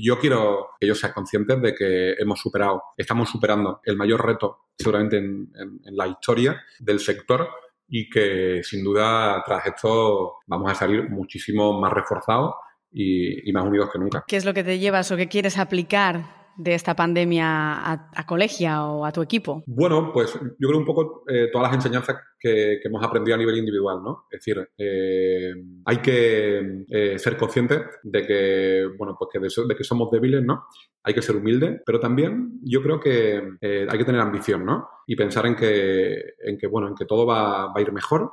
yo 0.00 0.18
quiero 0.18 0.68
que 0.80 0.86
ellos 0.86 1.00
sean 1.00 1.12
conscientes 1.12 1.60
de 1.60 1.74
que 1.74 2.12
hemos 2.12 2.40
superado, 2.40 2.82
estamos 2.96 3.28
superando 3.28 3.80
el 3.84 3.96
mayor 3.96 4.24
reto 4.24 4.68
seguramente 4.78 5.18
en, 5.18 5.52
en 5.54 5.96
la 5.96 6.06
historia 6.06 6.62
del 6.78 6.98
sector 6.98 7.46
y 7.88 8.08
que 8.08 8.62
sin 8.64 8.82
duda 8.82 9.42
tras 9.44 9.66
esto 9.66 10.36
vamos 10.46 10.70
a 10.70 10.74
salir 10.74 11.10
muchísimo 11.10 11.78
más 11.78 11.92
reforzados 11.92 12.54
y, 12.92 13.52
más 13.52 13.64
unidos 13.64 13.90
que 13.92 13.98
nunca. 13.98 14.24
¿Qué 14.26 14.36
es 14.36 14.44
lo 14.44 14.54
que 14.54 14.64
te 14.64 14.78
llevas 14.78 15.10
o 15.10 15.16
qué 15.16 15.28
quieres 15.28 15.58
aplicar 15.58 16.42
de 16.56 16.74
esta 16.74 16.94
pandemia 16.94 17.90
a, 17.90 18.26
Colegia 18.26 18.84
o 18.84 19.04
a 19.04 19.12
tu 19.12 19.22
equipo? 19.22 19.62
Bueno, 19.66 20.10
pues 20.12 20.34
yo 20.34 20.68
creo 20.68 20.78
un 20.78 20.84
poco 20.84 21.24
eh, 21.28 21.48
todas 21.52 21.68
las 21.68 21.76
enseñanzas 21.76 22.16
que, 22.38 22.80
hemos 22.84 23.02
aprendido 23.02 23.34
a 23.34 23.38
nivel 23.38 23.56
individual, 23.58 24.02
¿no? 24.02 24.26
Es 24.30 24.40
decir, 24.40 24.68
eh, 24.76 25.52
hay 25.84 25.96
que 25.98 26.84
eh, 26.88 27.18
ser 27.18 27.36
conscientes 27.36 27.80
de 28.02 28.26
que, 28.26 28.86
bueno, 28.98 29.16
pues 29.18 29.30
que 29.32 29.38
de, 29.38 29.76
que 29.76 29.84
somos 29.84 30.10
débiles, 30.10 30.42
¿no? 30.42 30.64
Hay 31.04 31.14
que 31.14 31.22
ser 31.22 31.36
humildes, 31.36 31.80
pero 31.84 31.98
también 32.00 32.60
yo 32.62 32.82
creo 32.82 33.00
que 33.00 33.42
hay 33.60 33.98
que 33.98 34.04
tener 34.04 34.20
ambición, 34.20 34.64
¿no? 34.64 34.88
Y 35.06 35.16
pensar 35.16 35.46
en 35.46 35.56
que, 35.56 36.34
en 36.44 36.58
que 36.58 36.66
bueno, 36.66 36.88
en 36.88 36.94
que 36.94 37.06
todo 37.06 37.26
va, 37.26 37.66
va 37.66 37.74
a 37.76 37.80
ir 37.80 37.92
mejor 37.92 38.30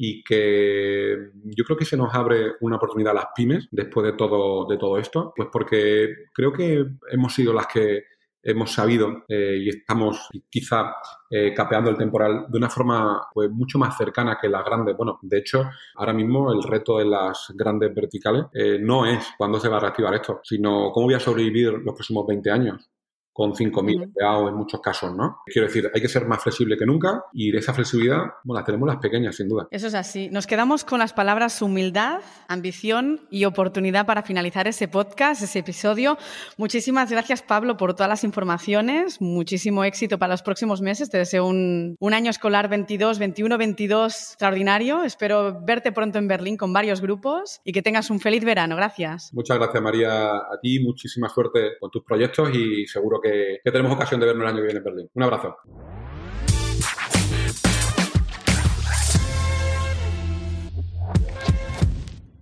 y 0.00 0.22
que 0.22 1.30
yo 1.42 1.64
creo 1.64 1.76
que 1.76 1.84
se 1.84 1.96
nos 1.96 2.14
abre 2.14 2.52
una 2.60 2.76
oportunidad 2.76 3.10
a 3.10 3.20
las 3.20 3.26
pymes 3.34 3.66
después 3.72 4.06
de 4.06 4.12
todo, 4.12 4.64
de 4.68 4.78
todo 4.78 4.96
esto, 4.96 5.32
pues 5.34 5.48
porque 5.52 6.14
creo 6.32 6.52
que 6.52 6.86
hemos 7.10 7.34
sido 7.34 7.52
las 7.52 7.66
que 7.66 8.04
hemos 8.40 8.70
sabido 8.70 9.24
eh, 9.26 9.58
y 9.60 9.68
estamos 9.68 10.28
quizá 10.48 10.94
eh, 11.28 11.52
capeando 11.52 11.90
el 11.90 11.96
temporal 11.96 12.46
de 12.48 12.58
una 12.58 12.70
forma 12.70 13.26
pues, 13.34 13.50
mucho 13.50 13.76
más 13.76 13.96
cercana 13.96 14.38
que 14.40 14.48
las 14.48 14.64
grandes. 14.64 14.96
Bueno, 14.96 15.18
de 15.20 15.38
hecho, 15.38 15.68
ahora 15.96 16.12
mismo 16.12 16.52
el 16.52 16.62
reto 16.62 16.98
de 16.98 17.04
las 17.04 17.52
grandes 17.56 17.92
verticales 17.92 18.44
eh, 18.54 18.78
no 18.80 19.04
es 19.04 19.32
cuándo 19.36 19.58
se 19.58 19.68
va 19.68 19.78
a 19.78 19.80
reactivar 19.80 20.14
esto, 20.14 20.38
sino 20.44 20.92
cómo 20.92 21.06
voy 21.06 21.14
a 21.14 21.20
sobrevivir 21.20 21.72
los 21.72 21.94
próximos 21.94 22.24
20 22.24 22.50
años 22.52 22.88
con 23.38 23.52
5.000 23.52 24.02
empleados 24.02 24.48
en 24.48 24.56
muchos 24.56 24.80
casos, 24.80 25.14
¿no? 25.14 25.42
Quiero 25.46 25.68
decir, 25.68 25.88
hay 25.94 26.00
que 26.00 26.08
ser 26.08 26.26
más 26.26 26.42
flexible 26.42 26.76
que 26.76 26.84
nunca 26.84 27.22
y 27.32 27.56
esa 27.56 27.72
flexibilidad, 27.72 28.32
bueno, 28.42 28.58
la 28.58 28.64
tenemos 28.64 28.88
las 28.88 28.96
pequeñas, 28.96 29.36
sin 29.36 29.48
duda. 29.48 29.68
Eso 29.70 29.86
es 29.86 29.94
así. 29.94 30.28
Nos 30.28 30.48
quedamos 30.48 30.82
con 30.82 30.98
las 30.98 31.12
palabras 31.12 31.62
humildad, 31.62 32.18
ambición 32.48 33.20
y 33.30 33.44
oportunidad 33.44 34.06
para 34.06 34.24
finalizar 34.24 34.66
ese 34.66 34.88
podcast, 34.88 35.40
ese 35.40 35.60
episodio. 35.60 36.18
Muchísimas 36.56 37.12
gracias, 37.12 37.42
Pablo, 37.42 37.76
por 37.76 37.94
todas 37.94 38.08
las 38.08 38.24
informaciones. 38.24 39.20
Muchísimo 39.20 39.84
éxito 39.84 40.18
para 40.18 40.32
los 40.32 40.42
próximos 40.42 40.80
meses. 40.80 41.08
Te 41.08 41.18
deseo 41.18 41.46
un, 41.46 41.94
un 42.00 42.14
año 42.14 42.30
escolar 42.30 42.68
22, 42.68 43.20
21, 43.20 43.56
22 43.56 44.14
extraordinario. 44.32 45.04
Espero 45.04 45.60
verte 45.64 45.92
pronto 45.92 46.18
en 46.18 46.26
Berlín 46.26 46.56
con 46.56 46.72
varios 46.72 47.00
grupos 47.00 47.60
y 47.62 47.70
que 47.70 47.82
tengas 47.82 48.10
un 48.10 48.18
feliz 48.18 48.44
verano. 48.44 48.74
Gracias. 48.74 49.32
Muchas 49.32 49.58
gracias, 49.58 49.80
María, 49.80 50.38
a 50.38 50.58
ti. 50.60 50.80
Muchísima 50.80 51.28
suerte 51.28 51.78
con 51.78 51.88
tus 51.92 52.02
proyectos 52.02 52.52
y 52.52 52.84
seguro 52.88 53.20
que 53.64 53.70
tenemos 53.70 53.92
ocasión 53.92 54.20
de 54.20 54.26
vernos 54.26 54.44
el 54.44 54.48
año 54.48 54.56
que 54.58 54.64
viene 54.64 54.78
en 54.78 54.84
Berlín. 54.84 55.10
Un 55.14 55.22
abrazo. 55.22 55.56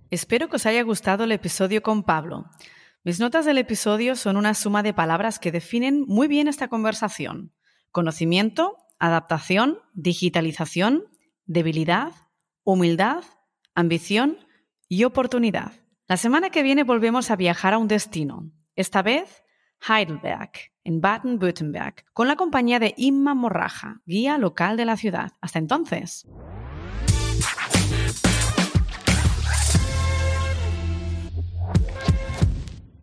Espero 0.09 0.49
que 0.49 0.55
os 0.55 0.65
haya 0.65 0.83
gustado 0.83 1.25
el 1.25 1.31
episodio 1.31 1.81
con 1.81 2.03
Pablo. 2.03 2.45
Mis 3.03 3.19
notas 3.19 3.45
del 3.45 3.57
episodio 3.57 4.15
son 4.15 4.37
una 4.37 4.53
suma 4.53 4.83
de 4.83 4.93
palabras 4.93 5.39
que 5.39 5.51
definen 5.51 6.05
muy 6.07 6.27
bien 6.27 6.47
esta 6.47 6.67
conversación. 6.67 7.51
Conocimiento, 7.91 8.77
adaptación, 8.99 9.79
digitalización 9.93 11.05
debilidad, 11.47 12.11
humildad, 12.63 13.23
ambición 13.73 14.37
y 14.87 15.05
oportunidad. 15.05 15.71
La 16.07 16.17
semana 16.17 16.49
que 16.49 16.61
viene 16.61 16.83
volvemos 16.83 17.31
a 17.31 17.35
viajar 17.35 17.73
a 17.73 17.77
un 17.77 17.87
destino, 17.87 18.51
esta 18.75 19.01
vez 19.01 19.43
Heidelberg, 19.81 20.51
en 20.83 21.01
Baden-Württemberg, 21.01 22.05
con 22.13 22.27
la 22.27 22.35
compañía 22.35 22.79
de 22.79 22.93
Inma 22.97 23.33
Morraja, 23.33 24.01
guía 24.05 24.37
local 24.37 24.77
de 24.77 24.85
la 24.85 24.97
ciudad. 24.97 25.33
Hasta 25.41 25.59
entonces. 25.59 26.27